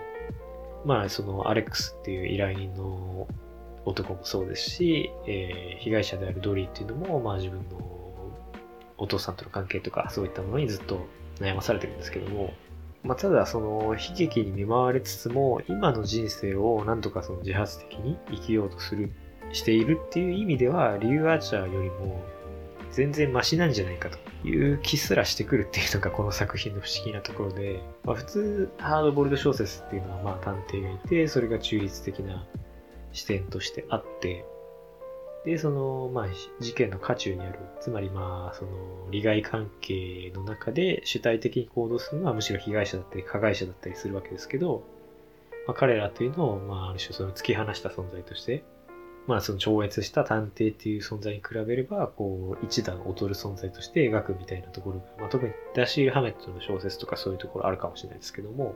[0.83, 3.27] まあ、そのアレックスっていう依頼人の
[3.85, 7.94] 男もそうですし、えー、被害者であるドリーっていうのも、まあ、自分の
[8.97, 11.05] お父さんとの関係とか、そういったものにずっと
[11.39, 12.53] 悩まされてるんですけども、
[13.03, 19.11] まあ、ただその悲劇に見舞われつつも今の人生をなんとかその自発的に生きようとする
[19.51, 22.23] しているっていう意味ではリュウ・アーチャーよりも
[22.91, 32.47] 全然マシなんじゃないかという気すらしてくるっていうのがこの作品の不思議なところで、まあ、普通ハードボールド小説っていうのはまあ探偵がいて、それが中立的な
[33.11, 34.45] 視点としてあって、
[35.45, 36.27] で、その、まあ、
[36.59, 38.71] 事件の渦中にある、つまりまあ、その、
[39.11, 44.83] 利害関係の中で主体的に行動するのはむしろ被害者だったり加害者だったりするわけですけど、
[45.67, 48.63] まあ、彼らというのを、まあ、ある種その突き放した存在として、
[49.27, 58.75] まあ、その超越した探偵っていう存在に比べれば、こう、一段劣る存在として描くみたいなところが、まあ、特にダシー・ハメットの小説とかそういうところあるかもしれないですけども、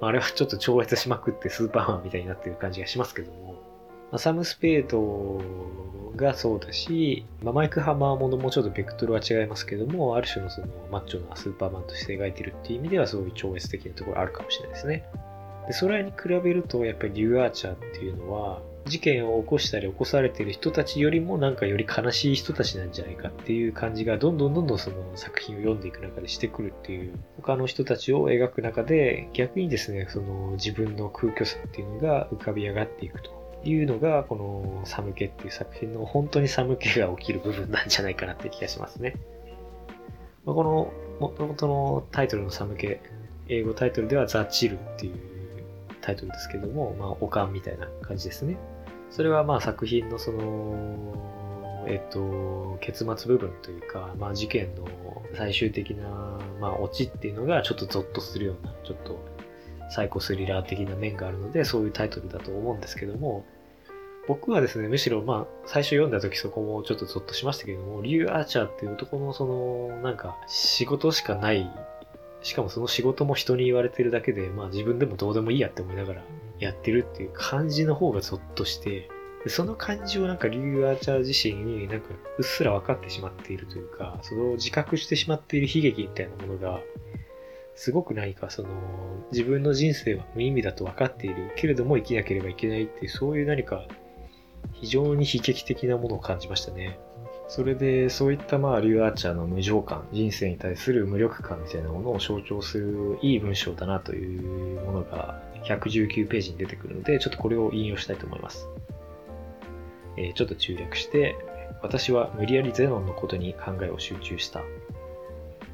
[0.00, 3.73] まあ、あれはちょっと超越しまくってスーパーマンみたいになってる感じがしますけども、
[4.10, 5.40] まあ、サム・スペード
[6.16, 15.04] がそうだし、まあ、マイク・ハマーものもちょっとベクトルは違いますけども、ある種のそのマッチョなスーパーマンとして描いてるっていう意味ではそうい超越的なところあるかもしれないですね。
[15.66, 39.16] で、それに比べると、やっぱりリュー・アーチャーっていうのは、事件を起こしたり起こされてる人たちよりもなんかより悲しい人たちなんじゃないかっていう感じがどんどんどんどんその作品を読んでいく中でしてくるっていう他の人たちを描く中で逆にですねその自分の空虚さっていうのが浮かび上がっていくというのがこの寒気っていう作品の本当に寒気が起きる部分なんじゃないかなって気がしますね。
[40.44, 42.98] まあ、この元々のタイトルの寒気
[43.48, 45.14] 英語タイトルではザ・チルっていう
[46.00, 48.56] タイトルですけども、まあ、おかんみたいな感じですね。
[49.10, 54.84] それはまあ作品のその、えっと、結末部分というか、まあ事件の
[55.34, 59.18] 最終的な、まあオチっていうのがちょっとゾッとするような、ちょっと
[59.90, 63.44] サイコスリラー的な面があるので、そういうタイトルだと思うんですけども、
[64.26, 71.70] 僕はですね、むしろまあ最初読んだ時そこもちょっとゾッとしましたけれども、リュウ・アーチャーっていう男のその、なんか仕事しかない
[72.42, 76.22] しかもその仕事も人に言われてるだけで、まあ自分でもどうでもいいやって思いながら
[76.58, 79.08] やってるっていう感じの方がゾッとして、
[79.46, 82.08] その感じをなんかリュウ・アーチャー自身になんか
[82.38, 86.80] うっすら分かってしまっているというか、その自覚してしまっている悲劇みたいなものが、
[87.74, 88.68] すごく何かその
[89.32, 93.88] 自分の人生は無意味だと分かっているけれども生きなければいけないっていうそういう何か
[94.72, 96.98] 非常に悲劇的なものを感じましたね。
[97.48, 108.68] それで、そういったまあ、リュウ・アーチャーの無情感、人生に対する無力感みたいなものを象徴するいい文章だなというものが119ページに出てくるので、ちょっとこれを引用したいと思います。
[110.16, 111.36] えー、ちょっと中略して、
[111.82, 114.62] 私は無理やりゼノンのことに考えを集中した。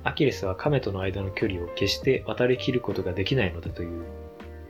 [0.03, 4.03] アキレスは亀との間の距離を決して渡り切ることができないのだという。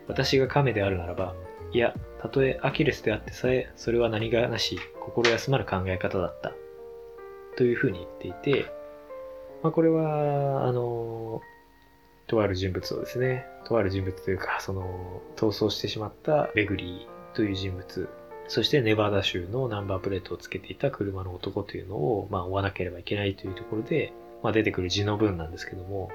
[0.09, 1.35] 私が亀であるならば、
[1.73, 6.53] いや、たとえアキレスであってさえ、それは何がなし、心休まる考え方だった。
[7.57, 8.67] というふうに言っていて、
[9.63, 11.43] まあ、これは、あの、
[12.27, 18.09] とある人物をですね、とある人物というか、その、逃走してしまったベグリーという人物、
[18.49, 26.11] そしてネバーダ州のナンバープレートをつけていた車の男というのを、まあ、追わなければいけないというところで、まあ、出てくる字の文なんですけども、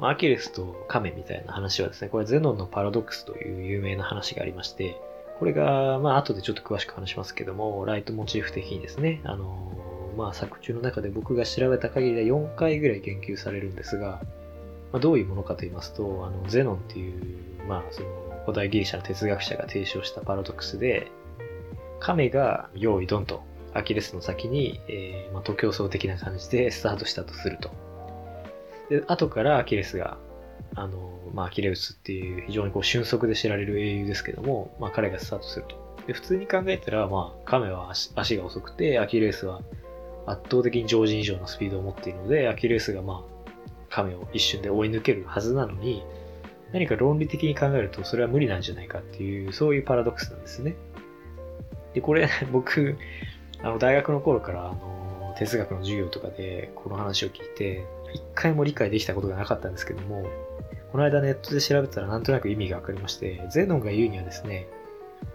[0.00, 5.00] アキレスとカメみたいな話はですね、これゼノンのパラドックスという有名な話がありまして、
[5.38, 9.72] これが、まあ、後でちょっと詳しく話しますけども、ライトモチーフ的にですね、あの、
[10.16, 14.20] まあ、作中の中で僕が調べた限りで4回ぐらい言及されるんですが、
[14.92, 18.08] まあ、どういうものかと言いますと、あのゼノンっていう、まあ、その
[18.44, 21.10] 古代ギリシャの哲学者が提唱したパラドックスで、
[22.00, 23.42] 亀が用意ドンと
[23.74, 27.85] アキレスの先に、えー、まあ、徒競走的な感じでスタートしたとすると。
[28.88, 30.18] で、後からアキレスが、
[30.74, 35.76] あの、まあ、アキレウスっていう非常にこう俊足で知られる英雄ですけども、まあ、彼がスタートすると。
[36.06, 39.62] で、普通に考えたら、まあ、亀は足が遅くて、アキレウスは
[40.26, 43.36] 圧倒的に常人以上のスピードを持っているので、アキレウスがまあ、
[43.88, 46.04] 亀を一瞬で追い抜けるはずなのに、
[46.72, 50.76] 何か論理的に考えるとそれは無理なんじゃないかっていう、そういうパラドックスなんですね。
[51.94, 52.96] で、これ、 僕、
[53.62, 57.84] あの、大学の頃から、あの、哲学の授業とかでこの話を聞いて、
[58.16, 60.26] 一回も理解できたことがなかったんですけども、
[60.90, 64.66] この間ネットで調べたらなんとなく意味がわかりまして、ゼノンが言うにはですね、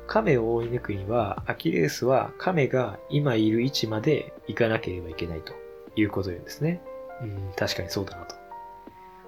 [0.08, 5.54] 亀を追い抜くには、アキレウスは亀が今いる位置まで行かなければいけないと
[5.96, 6.82] いうことを言うんですね。
[7.22, 8.36] うん、確かにそうだなと。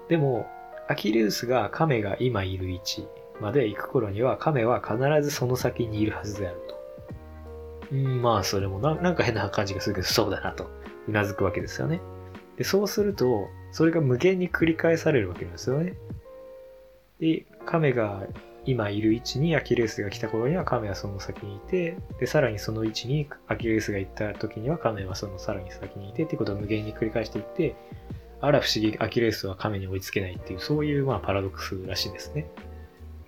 [0.08, 0.46] でも、
[0.88, 3.06] アキレウスが亀が今いる位置
[3.40, 6.74] まで行く頃には、亀は必ずその先にいるはずであると。
[7.92, 10.68] うん、まあ、それもななんか変な感じがするけど、そうだなと、
[11.06, 12.00] うなずくわけですよね。
[12.56, 15.94] で、そうすると、それが無限に繰り返されるわけなんですよね。
[17.20, 18.26] で、亀が
[18.66, 27.74] 今いる位置にアキレスが来た頃には亀はその先にいて、で、さらにその位置にアキレスが行った時には亀はそのさらに先にいてっていうことを無限に繰り返していって、
[28.40, 32.46] あら不思議、アキレスは亀に追いつけないっていう、そういうまあパラドックスらしいですね。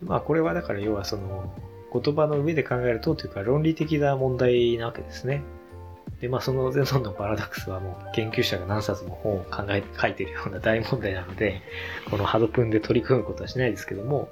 [0.02, 1.52] まあこれはだから要はその
[1.92, 5.42] 言葉の上で考えるとというか論理的な問題なわけですね。
[6.20, 11.62] で、まあそのゼノンのパラドックスはもう研究者が何冊も本を考え、書いてるような大問題なので、
[12.10, 14.28] このハドプンで取り組むことはしないですけども、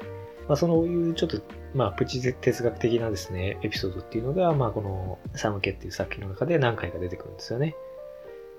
[0.49, 1.41] まあそういうちょっと、
[1.75, 7.75] まあプチ哲学的なですね、エピソードっていうのが、まあこのサムケっていう作品の中で何回か出てくるんですよね。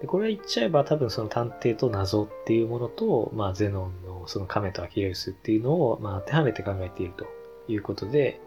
[0.01, 7.25] でこれは言っちゃえば多分その探偵と謎っていうものと、まあゼノンのその亀とアキレウスっていうのを、まあ当てはめて考えていると
[7.67, 8.39] いうことで、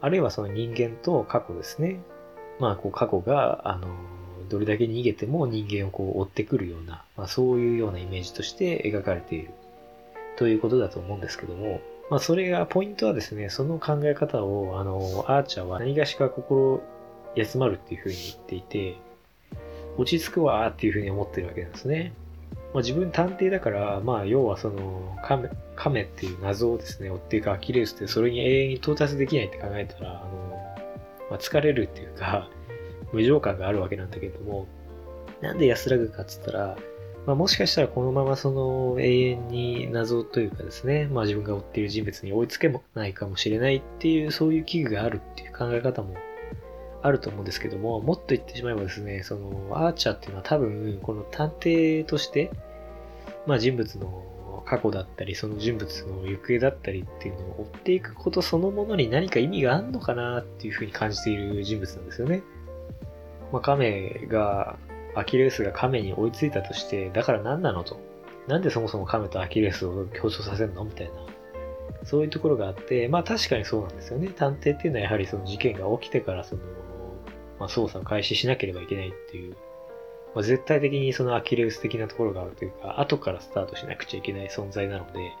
[0.00, 2.00] あるいはその人間と過去ですね。
[2.60, 3.88] まあこう過去が、あの、
[4.48, 9.50] どれだけ逃げても人間をこう追ってくるような、まあそういうようなイメージとして描かれている
[10.36, 11.80] ということだと思うんですけども、
[12.10, 16.82] まあそれが、ポイントはですね、その考え方を、あの、アーチャーは何がしか心
[17.36, 18.96] 休まるっていうふうに言っていて、
[19.96, 22.12] 落ち着くわーっていうふうに思ってるわけなんですね。
[22.72, 30.59] まあ、自分探偵だから、まあ、要はその、亀、亀っていう謎をですね、追っていくアキレウスって、それに永遠に到達できないって考えたら、あの、
[31.30, 32.48] まあ、疲れるっていうか、
[33.12, 34.66] 無情感があるわけなんだけれども、
[35.40, 36.76] なんで安らぐかっつったら、
[37.26, 46.14] まあ、もしかしたらこのままその永遠に謎というかですね、まあ自分が追っている人物に追いつけもないかもしれないっていう、そういう危惧があるっていう考え方も
[47.02, 52.50] あると思うんですけども、もっと言ってしまえばですね、そのアーチャーっていうのは多分、この探偵として、
[53.46, 54.24] まあ人物の
[54.70, 62.44] 過去だったり、その人物の行方だったりっていうのを追っていくことそのものに何か意味があるのかなっていうふうに感じている人物なんですよね。
[63.52, 64.78] まあ亀が、
[65.16, 67.98] アキレウスが亀に追いついたとして、だから何なのと。
[68.46, 71.14] なんでそもそも亀とアキレウスを競争させるのみたいな。
[72.04, 74.28] そういうところがあって、まあ確かにそうなんですよね。
[74.28, 76.62] 探偵っていうのはやはりその事件が起きてからその
[77.60, 79.54] まあ、操作を開始しなければいけないっていう、
[80.34, 85.32] まあ、絶対的にそのアキレウス的なところがあるというか、後からスタートしなくちゃいけない存在なので、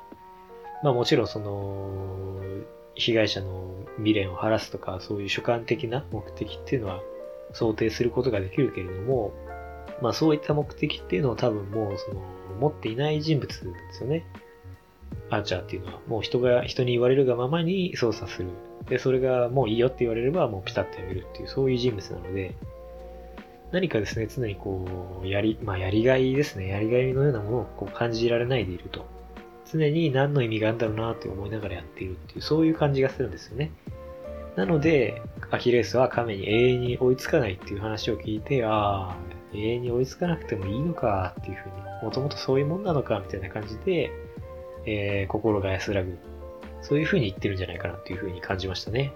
[0.82, 2.40] まあもちろんその、
[2.94, 7.00] 被害者の未練を晴らすとか、そういう主観的な目的っていうのは
[7.52, 9.32] 想定することができるけれども、
[10.02, 12.22] まあそういった目的っていうのを多分もうその、
[12.58, 14.26] 持っていない人物なんですよね。
[15.30, 18.48] アーチャーっていうのは、もう人が、人に言われるがままに操作する。
[18.88, 22.54] で、それがもういいよって言われれば、もうピタッとやめるっていう、そういう人物なので、
[23.72, 29.06] 何かですね、常にこう、やり、まあ、やりがいですね、やりがいのようなものをこう感じられないでいると。
[29.72, 33.70] 常に何の意味があるんだろうなって思いながらやっているっていう、そういう感じがするんですよね。
[34.56, 39.16] なので、アキレスは亀に永遠に追いつかないっていう話を聞いて、ああ、
[39.54, 44.10] 永遠に追いつかなくてもいいのかっていうふうに、もともとそういうもんなのかみたいな感じで、
[44.86, 46.18] えー、心が安らぐ。
[46.82, 49.12] そういうふうに言ってるんじゃないかなっていうふうに感じましたね。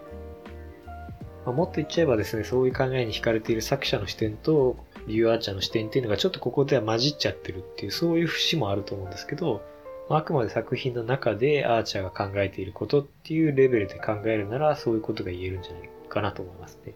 [1.45, 4.77] まあ、もっと言っちゃえばですね、そういう考えに惹かれている作者の視点と、
[5.07, 9.63] リュウ・アーチャーの視点っていうのがちょっとここでは混じっちゃってるっていう、そういう節もあると思うんですけど、
[10.09, 16.95] あくまで作品の中でアーチャーが考えていることっていうレベルで考えるなら、そういうことが言えるんじゃないかなと思いますね。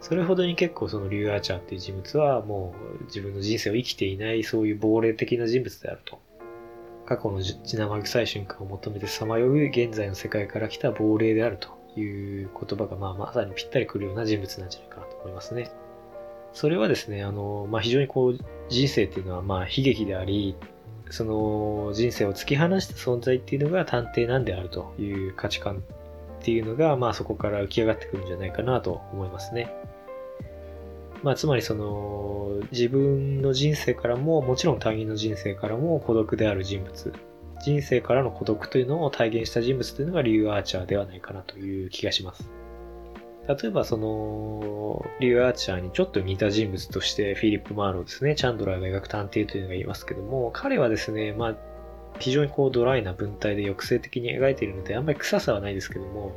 [0.00, 6.18] それほどに結構そのリュウ・アーチャーっていう人物はもう自分の人生を生きていないそういう亡霊的な人物であると。
[7.06, 15.70] 過去の血生臭い瞬間を求めてさまよう現在の世界から来た亡霊であるという言葉が、まあ、まさにぴったりくるような人物なんじゃないかなと思いますね。
[16.52, 18.38] それはですね、あの、まあ、非常にこう、
[18.68, 20.54] 人生っていうのは、まあ、悲劇であり、
[21.10, 25.82] その人生を突き放した存在っていうのが探偵なんであるという価値観
[26.42, 29.70] っていうのが、まあそこから浮き上がってくるんじゃないかなと思いますね。
[31.22, 37.12] まあつまりその、自分の人生からも、もちろん他人の人生からも孤独である人物、
[37.62, 42.50] 人生からの孤独というのを体現した人物というのがリュウ・アーチャーではないかなという気がします。
[43.48, 51.56] 例えばその、リュウ・アーチャーにちょっと似た人物としてフィリップ・マーローですね、チャンドラーが描く探偵というのがいますけども、彼はですね、まあ、
[52.18, 56.32] 非常にこうドライな文体で抑制的に描いているので、あんまり臭さはないですけども、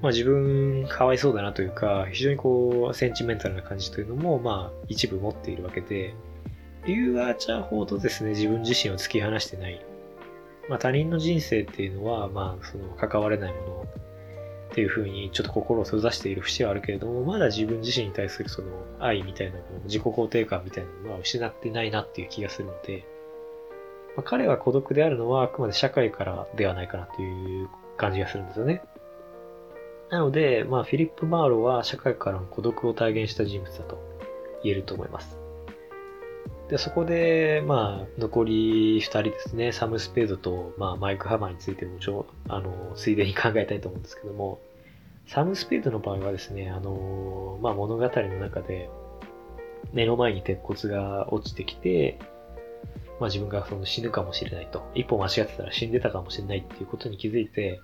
[0.00, 6.14] まあ自分かわいそうだなというか、非常にこう、センチメンタルな感じというのも、まあ一部持っているわけで、
[6.86, 9.84] リューアーチャーほどですね、自分自身を突き放してない。
[10.68, 13.86] まあ他人の人生っていうのは、まあその関われないもの
[14.70, 18.68] っていうふうにちょっと心を閉ざしている節はあるけれども、まだ自分自身に対するその
[19.00, 23.04] 愛みたいなもの、自己肯定感みたいなものは失ってないなっていう気がするので、
[24.16, 28.82] まあ、彼は孤独であるのはあくまで社会からではないかなという感じがするんですよね。
[30.10, 33.98] なので、まあ、フィリップ・マーロは社会からの孤独を体現した人物だと
[34.62, 35.37] 言えると思います。
[36.68, 44.60] で、そこで、まあ、残り2人ですね、サム・スペードと、まあ、マイク・ハマーについてもちょ、あの、ついでに考えたいと思うんですけども、
[45.26, 48.90] サム・スペードの場合はですね、あの、まあ、物語の中で、
[49.92, 52.18] 目の前に鉄骨が落ちてきて、
[53.18, 54.90] まあ、自分がその死ぬかもしれないと。
[54.94, 57.80] 一歩間違ってたら死んでたかもしれないっていうことに気づいて、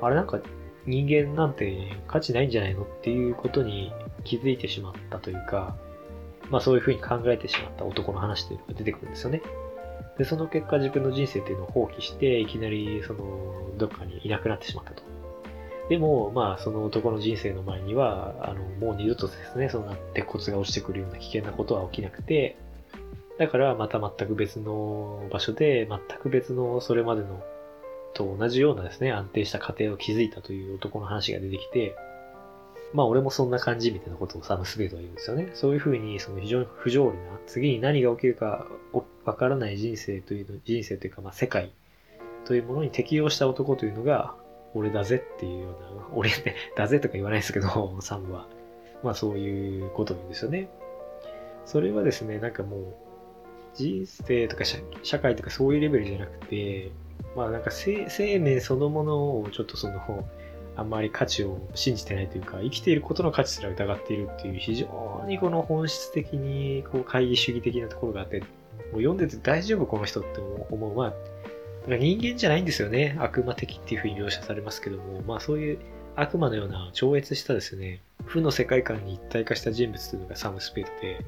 [0.00, 0.40] あれなんか
[0.86, 3.92] 人間なんて価値ないんじゃないのっていうことに
[4.24, 5.76] 気づいてしまったというか、
[6.50, 9.42] まあそういうふうに考えてしまった男の話というのが出てくるんですよね。
[10.18, 15.02] で、その結果自分の人生っていうのを放棄して、いきなりその、どっかにいなくなってしまったと。
[15.88, 22.56] でも、まあ、その男の人生の前には、あの、もう二度とですね、そんな鉄骨が落ちてくるような危険なことは起きなくて、
[23.38, 27.42] だからまた全く別の場所で、全く別のそれまでの
[28.14, 31.94] と同じようなですね、安定した家庭を築いたという男の話が出てきて、
[32.92, 35.50] まあ俺もそんな感じみたいなことをサム・スベードは言うんですよね。
[35.54, 38.66] そういうふうに、その非常に不条理な、次に何が起きるか
[39.24, 41.72] わからない人生というの、人生というかまあ世界
[42.44, 44.34] というものに適応した男というのが、
[44.74, 46.30] 俺だぜっていうような、俺、
[46.76, 48.46] だぜとか言わないですけど、サムは。
[49.02, 50.68] まあそういうことなんですよね。
[51.64, 52.94] それはですね、なんかもう、
[53.74, 54.64] 人生とか
[55.02, 56.90] 社会とかそういうレベルじゃなくて、
[57.34, 58.06] まあなんか生
[58.38, 60.26] 命そのものをちょっとその、
[60.76, 68.48] あんまり価値を信じてないというか、生きていることの価値すら疑っているっていう非常にこの本質的にこう会議主義的なところがあって、もう
[68.96, 70.94] 読んでて大丈夫この人って思う。
[70.94, 71.12] まあ、
[71.96, 73.16] 人間じゃないんですよね。
[73.18, 75.78] 悪魔的っていうふうに描写されますけども、まあそういう
[76.14, 81.24] 悪魔のような超越したですね、負の世界観に一体化した人物というのがサム・スペードで、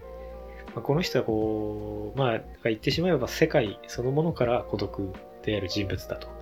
[0.74, 6.37] まあ、この人はこう、まあ言ってしまえば世界そのものから孤独である人物だと。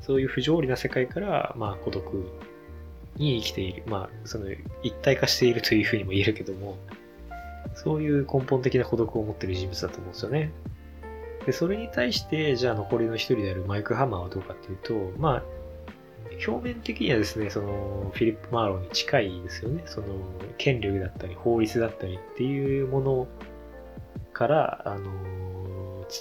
[0.00, 2.04] そういう不条理な世界から、まあ孤独
[3.16, 3.82] に生きている。
[3.86, 4.46] まあその
[4.82, 6.76] 一体化しているというふうにも言えるけども、
[7.74, 10.52] そういう根本的な孤独を持っている人物だと思うんですよね。
[11.46, 15.42] で、それに対して、じゃあ残りの一人であるマイク・ハマーはどうかっていうと、まあ、
[16.46, 19.82] 表面的にはですね、その、フィリップ・マーローに近いですよね。
[19.86, 20.06] その、
[20.58, 23.28] 権力だったり、法律だったりっていうもの
[24.32, 25.10] から、あの、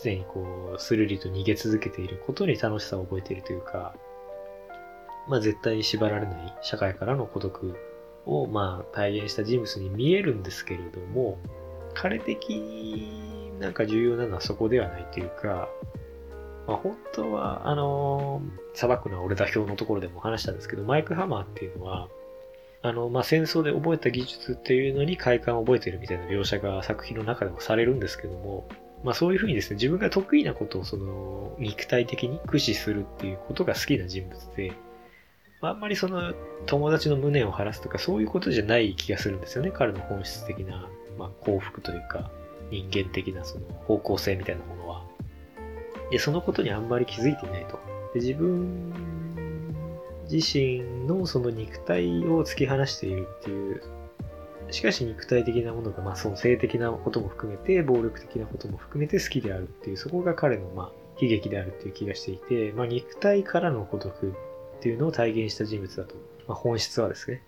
[0.03, 3.93] 常にこう、スルリと逃げ続けていることに楽しさを覚えているというか、
[5.27, 7.75] まあ絶対に縛られない社会からの孤独
[8.25, 11.37] を、まあ体現した人物に見えるんですけれども、
[11.93, 15.69] 彼的になんか重要なのはそこではないというか、
[16.67, 22.07] まあ、本当は、あのー、裁くの俺だ表のところでも話したんですけど、マイク・ハマーっていうのは、
[22.83, 28.67] あの、まあ、戦争で覚えた技術っていうのに快感を覚えてるみたいな描写が作品の中でもされるんですけども、
[29.03, 34.73] まあ、そういうふうにですね、自分が得意なことをその、肉体的に駆使するっていうことが好きな人物で、
[35.61, 36.33] まあ、あんまりその、
[36.65, 42.31] 友達の無念を晴らすとか、そういうことじゃない気がするんですよね、彼の本質的な、まあ、幸福というか、
[42.69, 45.03] 人間的なその方向性みたいなものは。
[46.11, 47.79] で、そのことにあんまり気づいていないと。
[48.13, 48.93] で、自分
[50.31, 53.83] 自身のその肉体を突き放しているっていう、
[54.71, 60.91] しかし肉体的なものが、まあその性的なことも含めて、暴力的なことも含めて好きであるっていう、そこが彼のまあ
[61.21, 66.15] 悲劇であるっていう気がしていて、まあ肉体からの孤独っていうのを体現した人物だと、
[66.47, 67.43] まあ本質はですね、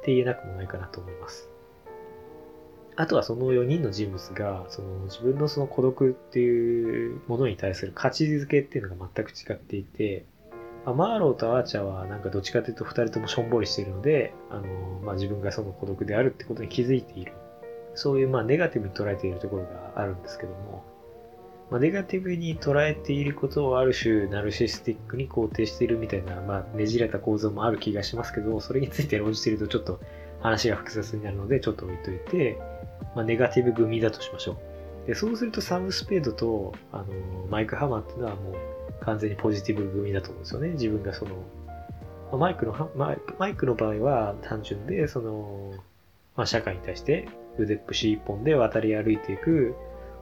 [0.00, 1.48] って言えなくもないかなと思います。
[2.94, 10.26] あとはその4人の人物が、その自分のその孤独っていうものに対する価値づけっていうのが全く違っていて、
[10.84, 14.62] まあ、マーローとアーチャーはなんかどっちかというと2人ともしょんぼりしているので、あの、
[15.02, 17.32] まあ、自分がその孤独であるってことに気づいている。
[17.94, 20.82] そういうまあネガティブに捉えているところがあるんですけども、
[21.70, 30.00] まあ、ネガティブに捉えていることをある種ナルシスティックに肯定しているみたいな、まあ、ねじれた構造もある気がしますけど、それについて論じているとちょっと
[30.40, 32.58] 話が複雑になるので、ちょっと置いといて、
[33.14, 34.58] まあ、ネガティブ組だとしましょ
[35.04, 35.06] う。
[35.06, 37.06] で、そうするとサム・スペードと、あの、
[37.50, 38.54] マイク・ハマーっていうのはもう
[39.04, 40.68] 完全にポジティブ組だと思うんですよね。
[40.70, 42.90] 自分がその、マイクの、
[43.38, 45.74] マイクの場合は単純で、その、
[46.36, 47.28] まあ、社会に対して
[47.58, 49.74] 腕っぷし一本で渡り歩いていく、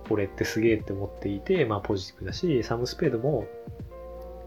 [0.08, 3.46] 俺ってすげえって思っていて、まあポジティブだし、サム・スペードも、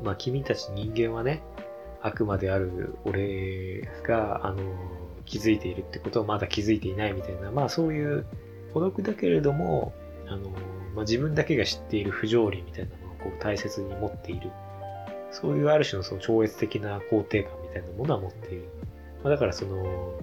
[0.04, 1.42] まあ君たち人間はね、
[2.02, 4.58] 悪魔である俺が、あの、
[5.26, 8.26] 気づいているってことはまだ気づいていないみたいな、まあそういう
[8.74, 9.94] 孤独だけれども、
[10.28, 10.50] あの、
[10.96, 12.92] まあ、自分だけが知っている不条理みたいな
[13.24, 14.52] こう大切に持っている。
[15.32, 18.70] そういうある種のその超越的な肯定感みたいなものは持っている。
[19.24, 20.14] まあ、だからその、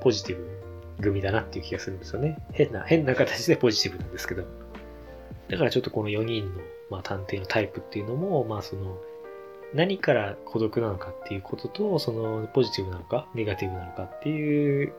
[0.00, 0.60] ポジティブ
[1.02, 2.38] 組だなっていう気がするんですよね。
[2.52, 4.44] 変な、変な形でポジティブなんですけど。
[5.48, 6.60] だからちょっとこの4人の、
[6.90, 8.98] まあ、探偵のタイプっていうのも、まあその、
[9.72, 14.92] 何から孤独なのかっていうことと、そのポジティブなのか、ネガティブなのかっていう、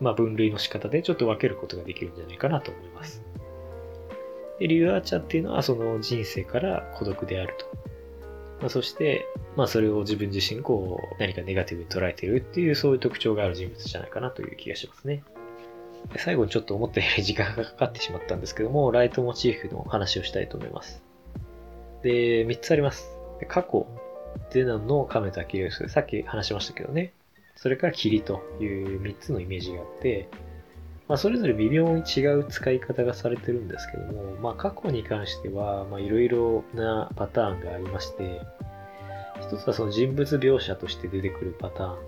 [0.00, 3.22] まあ分類の仕方でちょっと分けることができるんじゃないかなと思います。
[4.58, 7.66] で、リュアーチャっていうのはその人生から孤独であると。
[8.60, 15.22] まあ、そして、まあそれを自分自身こう何かネガティブに捉えてるっていうそういう特徴がある人物じゃないかなという気がしますね。
[16.16, 21.02] 最後にちょっと思ったより時間がかかってしまったんですけども、ライトモチーフの話をしたいと思います。
[22.02, 23.10] で、3つあります。
[23.48, 23.86] 過去、
[24.50, 27.12] ゼナンの亀とアキレウス、さっき話しましたけどね。
[27.56, 30.28] それから霧という3つのイメージがあって、
[31.08, 38.40] まあ、それぞれ微妙に違う使い方がされてるんですけども、まあ、過去に関しては、まあ、いろいろなパターンがありまして、
[39.40, 41.98] 一つはその人物描写として出てくるパターン、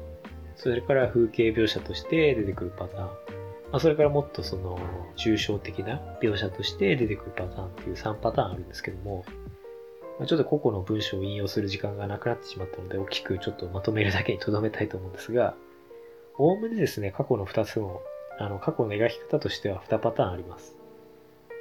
[0.56, 3.12] それから風景描写として出てくるパターン、ま
[3.72, 4.78] あ、それからもっとその
[5.16, 9.24] 抽象的な描写として出てくるパターンっていう3パターンあるんですけども、
[10.18, 15.54] ま、ちょっと個々の文章を引用する時間がなくなってしまったので、大きくちょっとまとめるだけに留めたいと思うんですが、
[16.36, 18.00] おおむねですね、過去の2つの
[18.38, 20.76] あの、過去の描き方としては2パターンあります。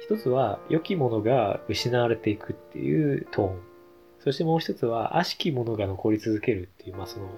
[0.00, 3.58] 一つは、良きものが失われていくっていうトーン。
[4.20, 7.28] そしてもう一つは、悪しきものが残り続けるっていう、まあその、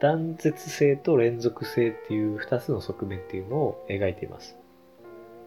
[0.00, 4.56] 断絶性と連続性っていう2つの側面っていうのを描いています。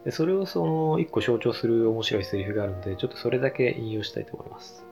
[0.04, 4.84] でそれをその1個象徴する面白いセリフがあるので、ちょっとそれだけ引用したいと思います。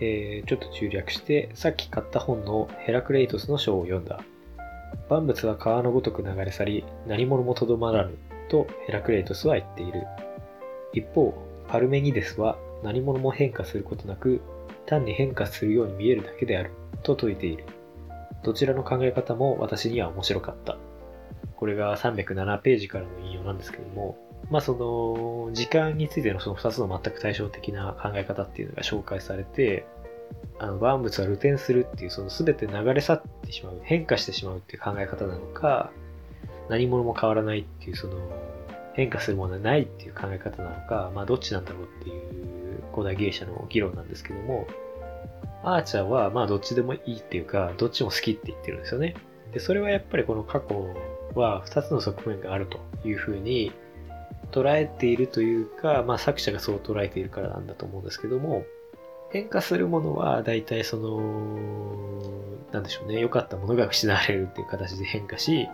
[0.00, 4.20] えー、ちょっと中略して、さっき買った本のヘラクレイトスの章を読んだ。
[5.08, 8.14] 万物は川のごとく流れ去り、何者もとどまらぬ、
[8.48, 10.06] とヘラクレイトスは言っている。
[10.92, 11.34] 一方、
[11.68, 14.40] パルメニデスは何者も変化することなく、
[14.86, 16.70] 単に変化するように見えるだけである、
[17.02, 17.64] と説いている。
[18.42, 20.76] どちらの考え方も私には面白かった。
[21.56, 24.16] これが307ページからの引用なんですけども、
[24.50, 29.84] まあその、時間についてのその2つの全く対照的な考え方っていうのが紹介されて、
[30.58, 35.90] あの万物は流転するっていうその全て流れ去ってしまう変化してしまうっていう考え方なのか
[36.68, 38.16] 何者も変わらないっていうその
[38.94, 44.66] 変化するものはないっていう考え方なのかまあどっちなんだろうっていう古代ギリシャの議論なんですけども
[45.62, 49.14] アーチャーはまあどっちでもいいっていうかどっちも好きって言ってるんですよね。
[49.52, 50.94] でそれはやっぱりこの過去
[51.34, 53.72] は2つの側面があるというふうに
[54.52, 58.64] 捉えているというか、まあ作者がそう捉えているからなんだと思うんですけども、
[59.30, 61.20] 変化するものは大体その、
[62.72, 65.68] なんでしょうね、良かったものが失われるっていう形で変化し、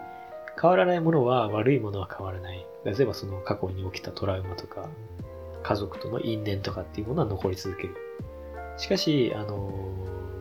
[0.61, 2.67] 変わらないものは悪いものは変わらない。
[2.85, 4.89] 例えばその過去に起きたトラウマとか、
[5.63, 7.95] 家族との因縁とかっていうものは残り続ける。
[8.77, 9.71] しかし、あの、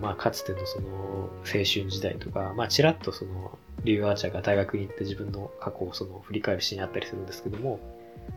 [0.02, 7.80] まあ、かつてのその青春時代とか、まあ、ちらっとその、リュウ・アーチャーが大学に行って自分の過去をその振り返るシーンあったりするんですけども、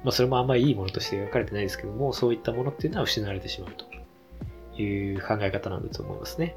[0.04, 3.95] まあ、それもあんまりいいものとして描かれてないですけども、そういったものっていうのは失われてしまうと。
[4.82, 6.56] いう考え方なんだと思いますね。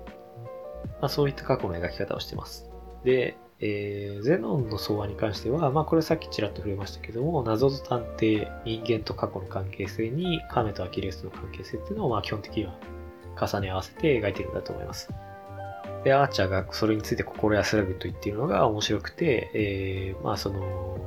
[1.02, 2.70] まあ、そういった過去の描き方をしてます。
[3.04, 12.76] で、えー、ゼノンの相話に関しては、まあこれさっきちらっと触れましたけども、謎と探偵、人間と過去の関係性に、カメとアキレスの関係性っていうのを、まあ基本的には
[13.40, 15.10] 重ね合わせて描いてるんだと思います。
[16.06, 20.98] で、アーチャーがそれについて心安らぐと言っているのが面白くて、えー、まあその、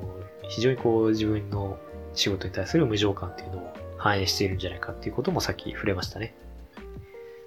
[0.48, 1.78] 非常にこう自分の
[2.12, 6.34] 仕事に対する無情感っていうのを反映しているんじゃないかっていうこともさっき触れましたね。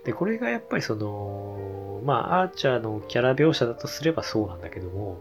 [0.05, 5.17] で、これがやっぱりその、まあ、アーチャーのキャラ描写だとすればそうなんだけども、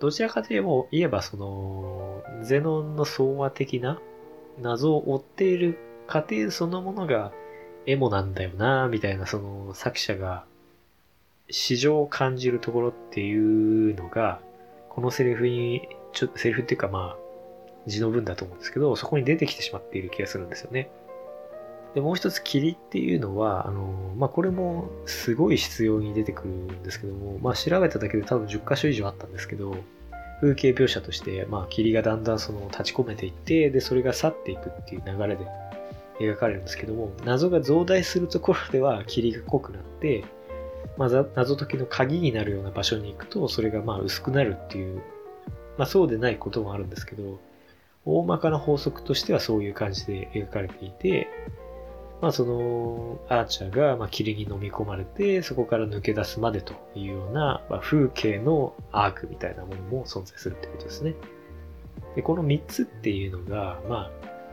[0.00, 3.98] どちらかといえば、言えばその、ゼノンの相和的な
[4.60, 7.32] 謎を追っている過程そのものが
[7.86, 10.44] エモなんだよな、みたいなその作者が
[11.48, 14.40] 市場を感じるところっていうのが、
[14.90, 17.26] このセリフに、ちょセリフっていうかまあ、
[17.86, 20.90] 字の文だと思うんですけど、そこに出てきてしまっている気がするんですよね。
[21.96, 29.74] で、もう一つ霧っていうのは、あの、まあ、これもすごい必要に出てくるんですけども、まあ、調べただけで多分10箇所以上あったんですけど、
[30.42, 35.46] 風景描写として、まあ、霧がだんだんその立ち込めていって、で、それが去っていくっていう流れで
[36.20, 40.22] 描かれるんですけども、謎が増大するところでは霧が濃くなって、
[40.98, 45.00] まあ、謎解きの鍵になるような場所に行くと、それがまあ薄くなるっていう、
[45.78, 47.40] まあそうでないこともあるんですけど、
[48.04, 51.28] 大まかな法則としてはそういう感じで描かれていて、
[52.20, 61.14] まあその、アーチャーが、霧に飲み込まれて、そこから抜け出すまでというような、風景のアークみたいなものも存在するってことですね。
[62.14, 64.10] で、この3つっていうのが、まあ、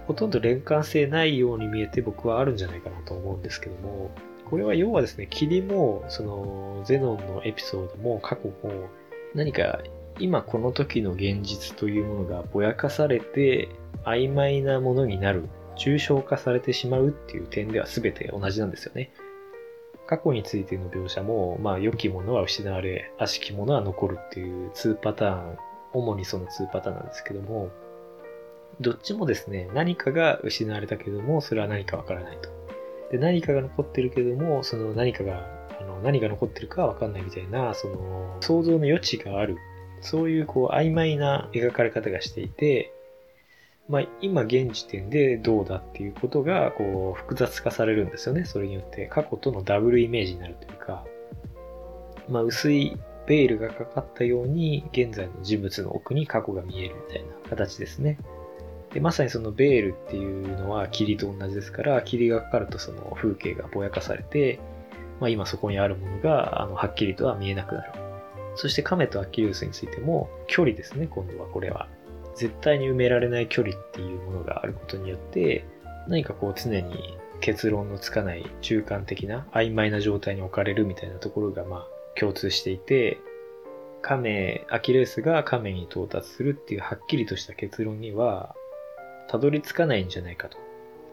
[0.08, 4.12] ほとんど連関性ないように見えて僕はあるんじゃないかなと思うんですけども、
[4.50, 8.90] これは要はですね、霧も、その、ゼノンのエピソードも過去も、
[9.34, 9.80] 何か
[10.20, 13.70] 今この時の現実というものがぼやかされて
[14.06, 19.12] 曖昧なものになる抽象化されてしまうっていう点では全て同じなんですよね。
[20.06, 25.58] 過去についての描写も、まあ、良きものは失われ、悪しきものは残るっていう2パターン、
[25.94, 27.70] 主にその2パターンなんですけども、
[28.82, 32.50] どっちもですね、何かが失われたけども、それは何かわからないと。
[33.12, 35.48] で、何かが残ってるけども、その何かが、
[35.80, 39.58] あの何が残ってるかはわかんないみたいな、その、想像の余地がある。
[40.02, 42.94] そういうこう曖昧な描かれ方がしていて、
[43.90, 48.46] まあ、今現時点でどうだっていうことがこう複雑化されるんですよね。
[48.46, 51.06] それによって過去とのダブルイメージになるというか、
[52.30, 58.18] まあ、薄いベールがかかったように現在の人物の奥に過去が見えるみたいな形ですね。
[58.94, 64.60] でまさにそのベールっていうのは霧と同じですから霧がかかるとその風景がぼやかされて、
[65.20, 67.92] まあ、今そこにあるものがあのはっきりとは見えなくなる。
[68.56, 71.88] そして亀とアキリウスについても距離ですね、今度はこれは。
[72.36, 75.66] 絶対に埋められない距離っていうものがあることによって
[76.08, 81.88] 何かこう常に結論のつかない中間的な曖昧な状態に置かれるみたいなところがまあ
[82.20, 83.20] 共通していて
[84.04, 88.54] 亀、アキレスが亀に到達するっていうはっきりとした結論には
[89.30, 90.58] たどり着かないんじゃないかと。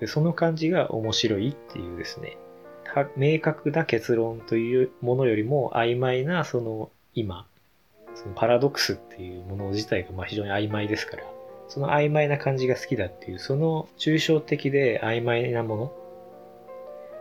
[0.01, 2.37] でその感じが面白いっていうですね、
[3.17, 7.47] 明確な結論というものよりも曖昧なその今、
[8.15, 11.25] そのパラドックスっていうもの自体がまあ非常に曖昧ですから、
[11.69, 15.93] その曖昧な感じが好きだっていう、その抽象的で曖昧なもの、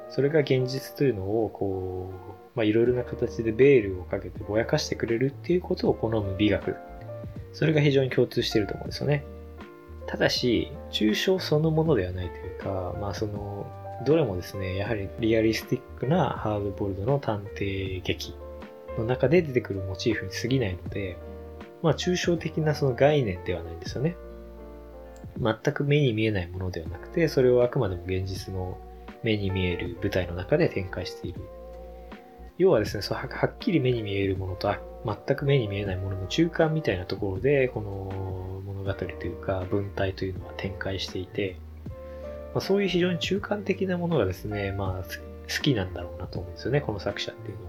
[0.09, 6.75] それが現実というのをこう、まあいろいろな形でベールをかけてぼやかしてくれるっていうことを好む美学。
[7.53, 9.23] それが非常に共通していると思うんですよね。
[10.07, 13.67] ただし、抽象そのものではないというか、まあその、
[14.05, 18.33] どれもですね、やはりリアリスティックなハードボールドの探偵劇
[18.99, 21.17] の中で出てくるモチーフに過ぎないので、
[21.81, 24.15] まあ抽象的なその概念ではないんですよね。
[25.41, 28.77] 全く目に見えないものではなくて、それをあくまでも現実の
[29.23, 31.41] 目に見える舞台の中で展開している。
[32.57, 34.73] 要はですね、そうはっきり目に見えるものと
[35.05, 41.55] 全く目に見えないものの中間みたいなところで、この物語というか文体というのは展開していて、
[42.53, 47.68] まあ、そういう非常に中間的なものがですね、まあ好きなんだろうなと思うんですよね、この作者っていうの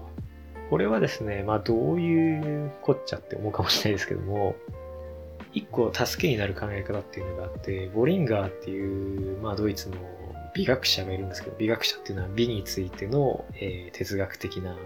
[0.71, 4.55] これはですね、まあどういうこっちゃって思うかもしれないですけども、
[5.51, 9.97] 一個助けになる考え方っていうのがあって、ボリンガーっていう、まあドイツの
[10.55, 14.77] 美学者がいるんですけど、美学者っていうのは美についての、えー、哲学的な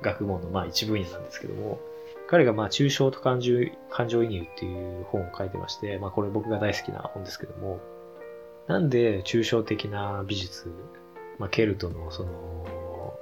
[0.00, 1.78] 学問のまあ一分野なんですけども、
[2.26, 3.52] 彼がまあ抽象と感情
[3.90, 7.80] 感情移入っていう本を書いてまして、まあこれ僕が大好きな本ですけども、
[8.66, 10.72] なんで抽象的な美術、
[11.38, 12.66] まあケルトのその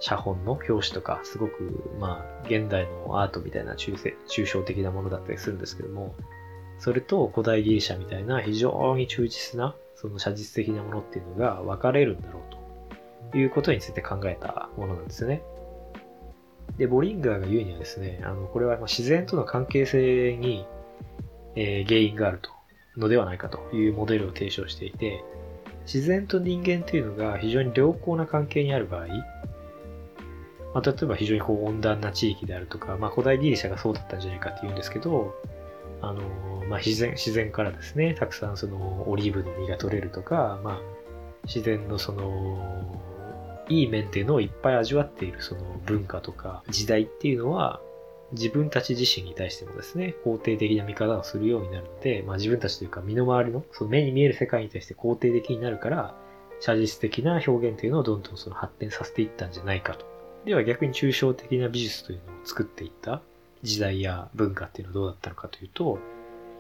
[0.01, 3.97] 写本の表紙とか、すごく、まあ、現代のアートみたいな抽
[4.29, 6.15] 抽象的なものだったりするんですけども、
[6.79, 15.43] それと古代ギリシャみたいな非常に忠実な、その写実的なものっていうのが分かれるんだろうということについて考えたものなんですね。
[16.79, 20.67] で、ボリンガーが言うにはですね、あの、これは自然との関係性に、
[21.55, 22.51] えー、原因があると、
[22.97, 25.23] のではないかというモデルを提唱していて、
[25.85, 29.07] 自然と人間というのが非常に良好な関係にある場合、
[30.75, 35.35] まあ、例えば非常にこう温暖な地域であるとか、まあ、古代ギリシャがそうだったんじゃないかって言うんですけど、
[36.01, 36.23] あの、
[36.69, 40.81] まあ、自然、自然からですね、たくさんそのオリーブの実が取れるとか、まあ、
[41.45, 43.01] 自然のその、
[43.69, 47.81] いい面っていうのをいっぱい味わっているその文化とか時代っていうのは、
[48.33, 56.15] 自分たち自身に対してもですね、肯定的な見方をするようになるので、まあ自分たちというか身の回りの、その目に見える世界に対して肯定的になるから、
[56.61, 60.12] 写実的な表現というのをどんどんその発展させていったんじゃないかと。
[60.45, 63.23] では逆に抽象的な美術というのを作っていった
[63.63, 65.99] 時代や文化っていうのはどうだったのかというと、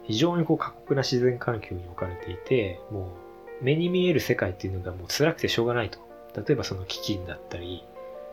[0.04, 3.12] 非常にこう過酷な自然環境に置かれていて、も
[3.60, 5.98] う目に見える世界っていうのがもう辛くてしょうがないと。
[6.36, 7.84] 例えばその飢饉だったり、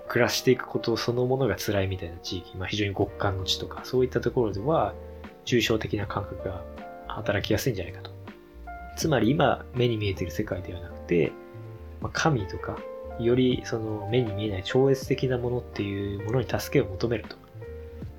[0.08, 4.94] 暮らしていくことそのものが辛いみたいな地域、まあ非常に極寒の地とか、そういったところでは、
[5.46, 6.64] 抽象的な感覚が
[7.08, 8.12] 働きやすいんじゃないかと。
[8.98, 11.32] つまり今目に見えている世界ではなくて、
[12.02, 12.78] まあ、神とか
[13.20, 17.36] よりその目に見えない超越的なものっていうものに助けを求めると。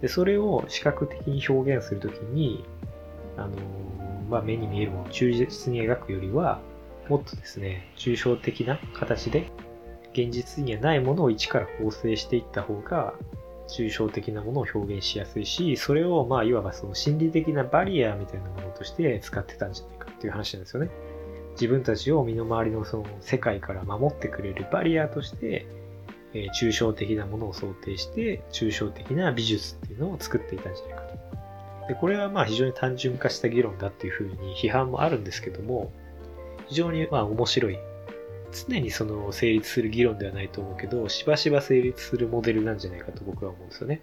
[0.01, 2.65] で、それを視覚的に表現するときに、
[3.37, 3.51] あの、
[4.29, 6.61] まあ、目に見えるものを忠実に描くよりは、
[7.09, 9.51] もっとですね、抽象的な形で、
[10.13, 13.15] 現実にはないものを一から構成していった方が、
[13.69, 20.91] 抽象的なものを表現しやすいし、それを、まあ、いわばその心理的なバリアみたいなものとして使ってたんじゃないかっていう話なんですよね。
[21.61, 25.67] 自分たちを身の回りのその世界から守ってくれるバリアとして、
[26.33, 31.89] えー、抽象的なものを想定して、抽象的な美術っていうのを作っていたんじゃないかと。
[31.89, 35.93] で、これはまあ非常に単純化した議論だっていうふうに批判もあるんですけども、
[36.69, 37.79] 非常にまあ面白い。
[38.53, 44.03] 常にその成立する議論ではないと思うけど、しばしば成立するモデルなんじゃないかと僕は思うんですよね。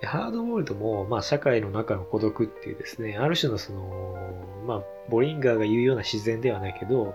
[0.00, 4.16] でハードボイルドも、まあ、社会の中の孤独っていうですね、ある種のその、
[4.66, 7.14] まあ、ボリンガーが言うような自然ではないけど、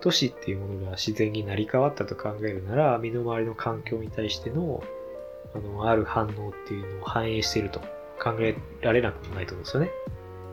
[0.00, 4.82] 都市っていうものが自然になり変わったと考えるなら、身の回りの環境に対しての、
[5.54, 7.80] あの、ある反応っていうのを反映していると
[8.22, 9.90] 考えられなくもないと思うんですよね。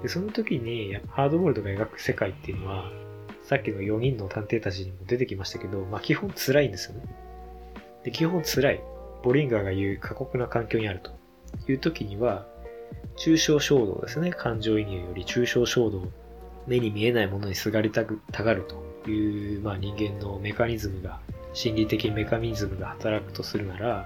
[0.01, 2.89] で、その時に、ハードボイルドが描く世界っていうのは、
[3.43, 7.03] さっきの4人の探偵たちにも出てきましたけど、まあ基本辛いんですよね。
[8.03, 8.83] で、基本辛い。
[9.23, 11.11] ボリンガーが言う過酷な環境にあると。
[11.67, 12.45] いう時には、
[13.17, 14.31] 抽象衝動ですね。
[14.31, 16.07] 感情移入より抽象衝動、
[16.67, 21.19] 目に見えないものにすがりたくたがるという、まあ、人間のメカニズムが、
[21.53, 24.05] 心理的メカニズムが働くとするなら、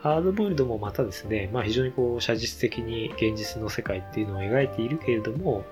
[0.00, 5.64] ハードボイルドもまたですね、まあ非常にこう写実的に現実の世界っていうのを描いているけれども、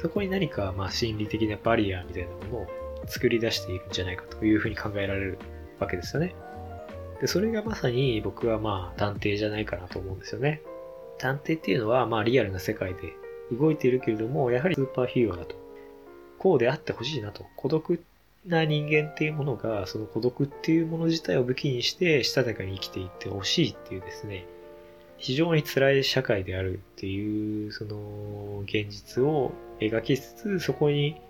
[0.00, 2.66] そこに何かまあ心理的なバリアみたいなものを
[3.06, 5.38] 作り出しているんじゃないかというふうに考えられる
[5.78, 6.34] わけですよね。
[7.20, 10.62] で、それがまさに僕はまあ探偵じゃないかなと思うんですよね。
[11.18, 13.12] 探偵っていうのはまあリアルな世界で
[13.52, 15.56] 動いているけれども、やはりスーパーヒーローだと。
[16.38, 17.44] こうであってほしいなと。
[17.56, 18.00] 孤独
[18.46, 24.46] な人間っていうものが、その孤独っていうもの自体を武器にして、したたかに生きていってほしいっていうですね、
[25.18, 31.20] 非常に辛い社会であるっていう、その、現実を描きつつ、そこに、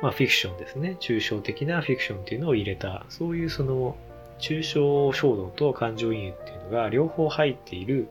[0.00, 0.96] まあ、フィクションですね。
[1.00, 3.96] 抽象的なフィクションっていうのを入れた、そういうその、
[4.38, 8.08] 抽象衝動と感情移入っていうのが両方入っている、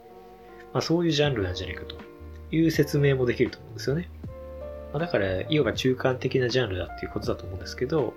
[0.74, 1.96] まあ、そういうジャンルなんじゃないかと
[2.52, 4.10] いう説明もできると思うんですよね。
[4.94, 8.14] まあ、だから、いわば中間的なジャンルだっていうことだと思うんですけど、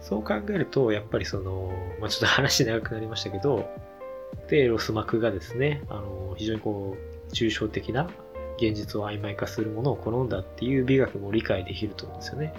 [0.00, 3.68] そう考えると、やっぱりその、まあ、ちょっと話長くなりましたけど、
[4.48, 8.10] で、ロスマクがですね、あの、非常にこう、抽象的な
[8.58, 12.54] 現実を曖昧化するものを好んだっていう美学も理解できると思うんですよね。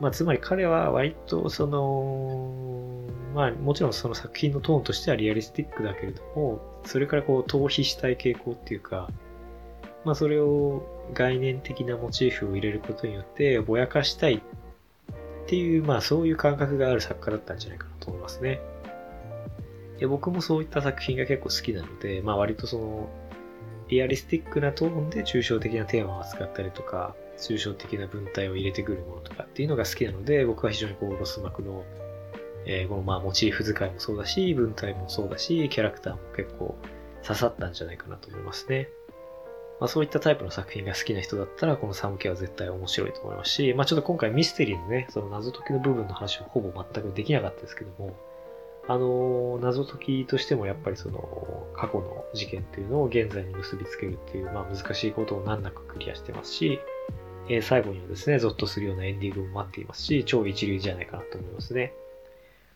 [0.00, 9.08] まあ、つまり彼は割とその、まあ、もちろんその作品のトーンとしてはリアリスティックだけれども、それからこう、逃避したい傾向っていうか、
[10.04, 14.40] まあ、それを概念的なモチーフを入れることによってぼやかしたいっ
[15.46, 18.60] ていう、まあそういう感覚がある作家だったんじゃないかなと思いますね。
[19.98, 23.08] で僕もそういった作品が結構好きなので、まあ割とその、
[23.88, 31.84] リアリスティックなトーンで抽象的なテーマを扱ったりとか、抽象的な文体を入れてくるものとかっていうのが好きなので、僕は非常にこう、ロスマクの、
[32.66, 36.76] えー、このまあモチーフ使いもそうだし、文体もそうだし、キャラクターも結構
[37.22, 38.88] 刺さったんじゃないかなと思いますね。
[39.80, 48.14] まあ、そういったタイプの作品が好きな人だったら、このサムケは絶対面白いと思いますし、まあ、ちょっと今回ミステリーのね、その謎解きの部分の話はほぼ全くできなかったですけども、
[48.88, 56.78] あのー、謎解きとしてもやっぱりその、過去の事件っていうのを現在に結びつけるっていう、まあ、難しいことを難なくクリアしてますし、
[57.50, 61.92] え、最後にはですね、ゾッとするようなエンディングも待っていますし、超一流じゃないかなと思いますね。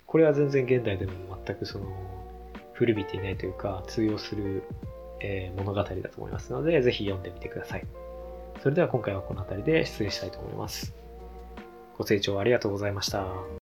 [0.07, 1.13] これは全然現代でも
[1.45, 1.87] 全くその、
[2.73, 4.65] 古びていないというか、通用する
[5.25, 7.87] え、物語だと思いますので、ぜひ読んでみてください。
[8.63, 10.95] それでは今回はこの辺りで失礼したいと思います。
[11.99, 13.64] ご清聴ありがとうございました。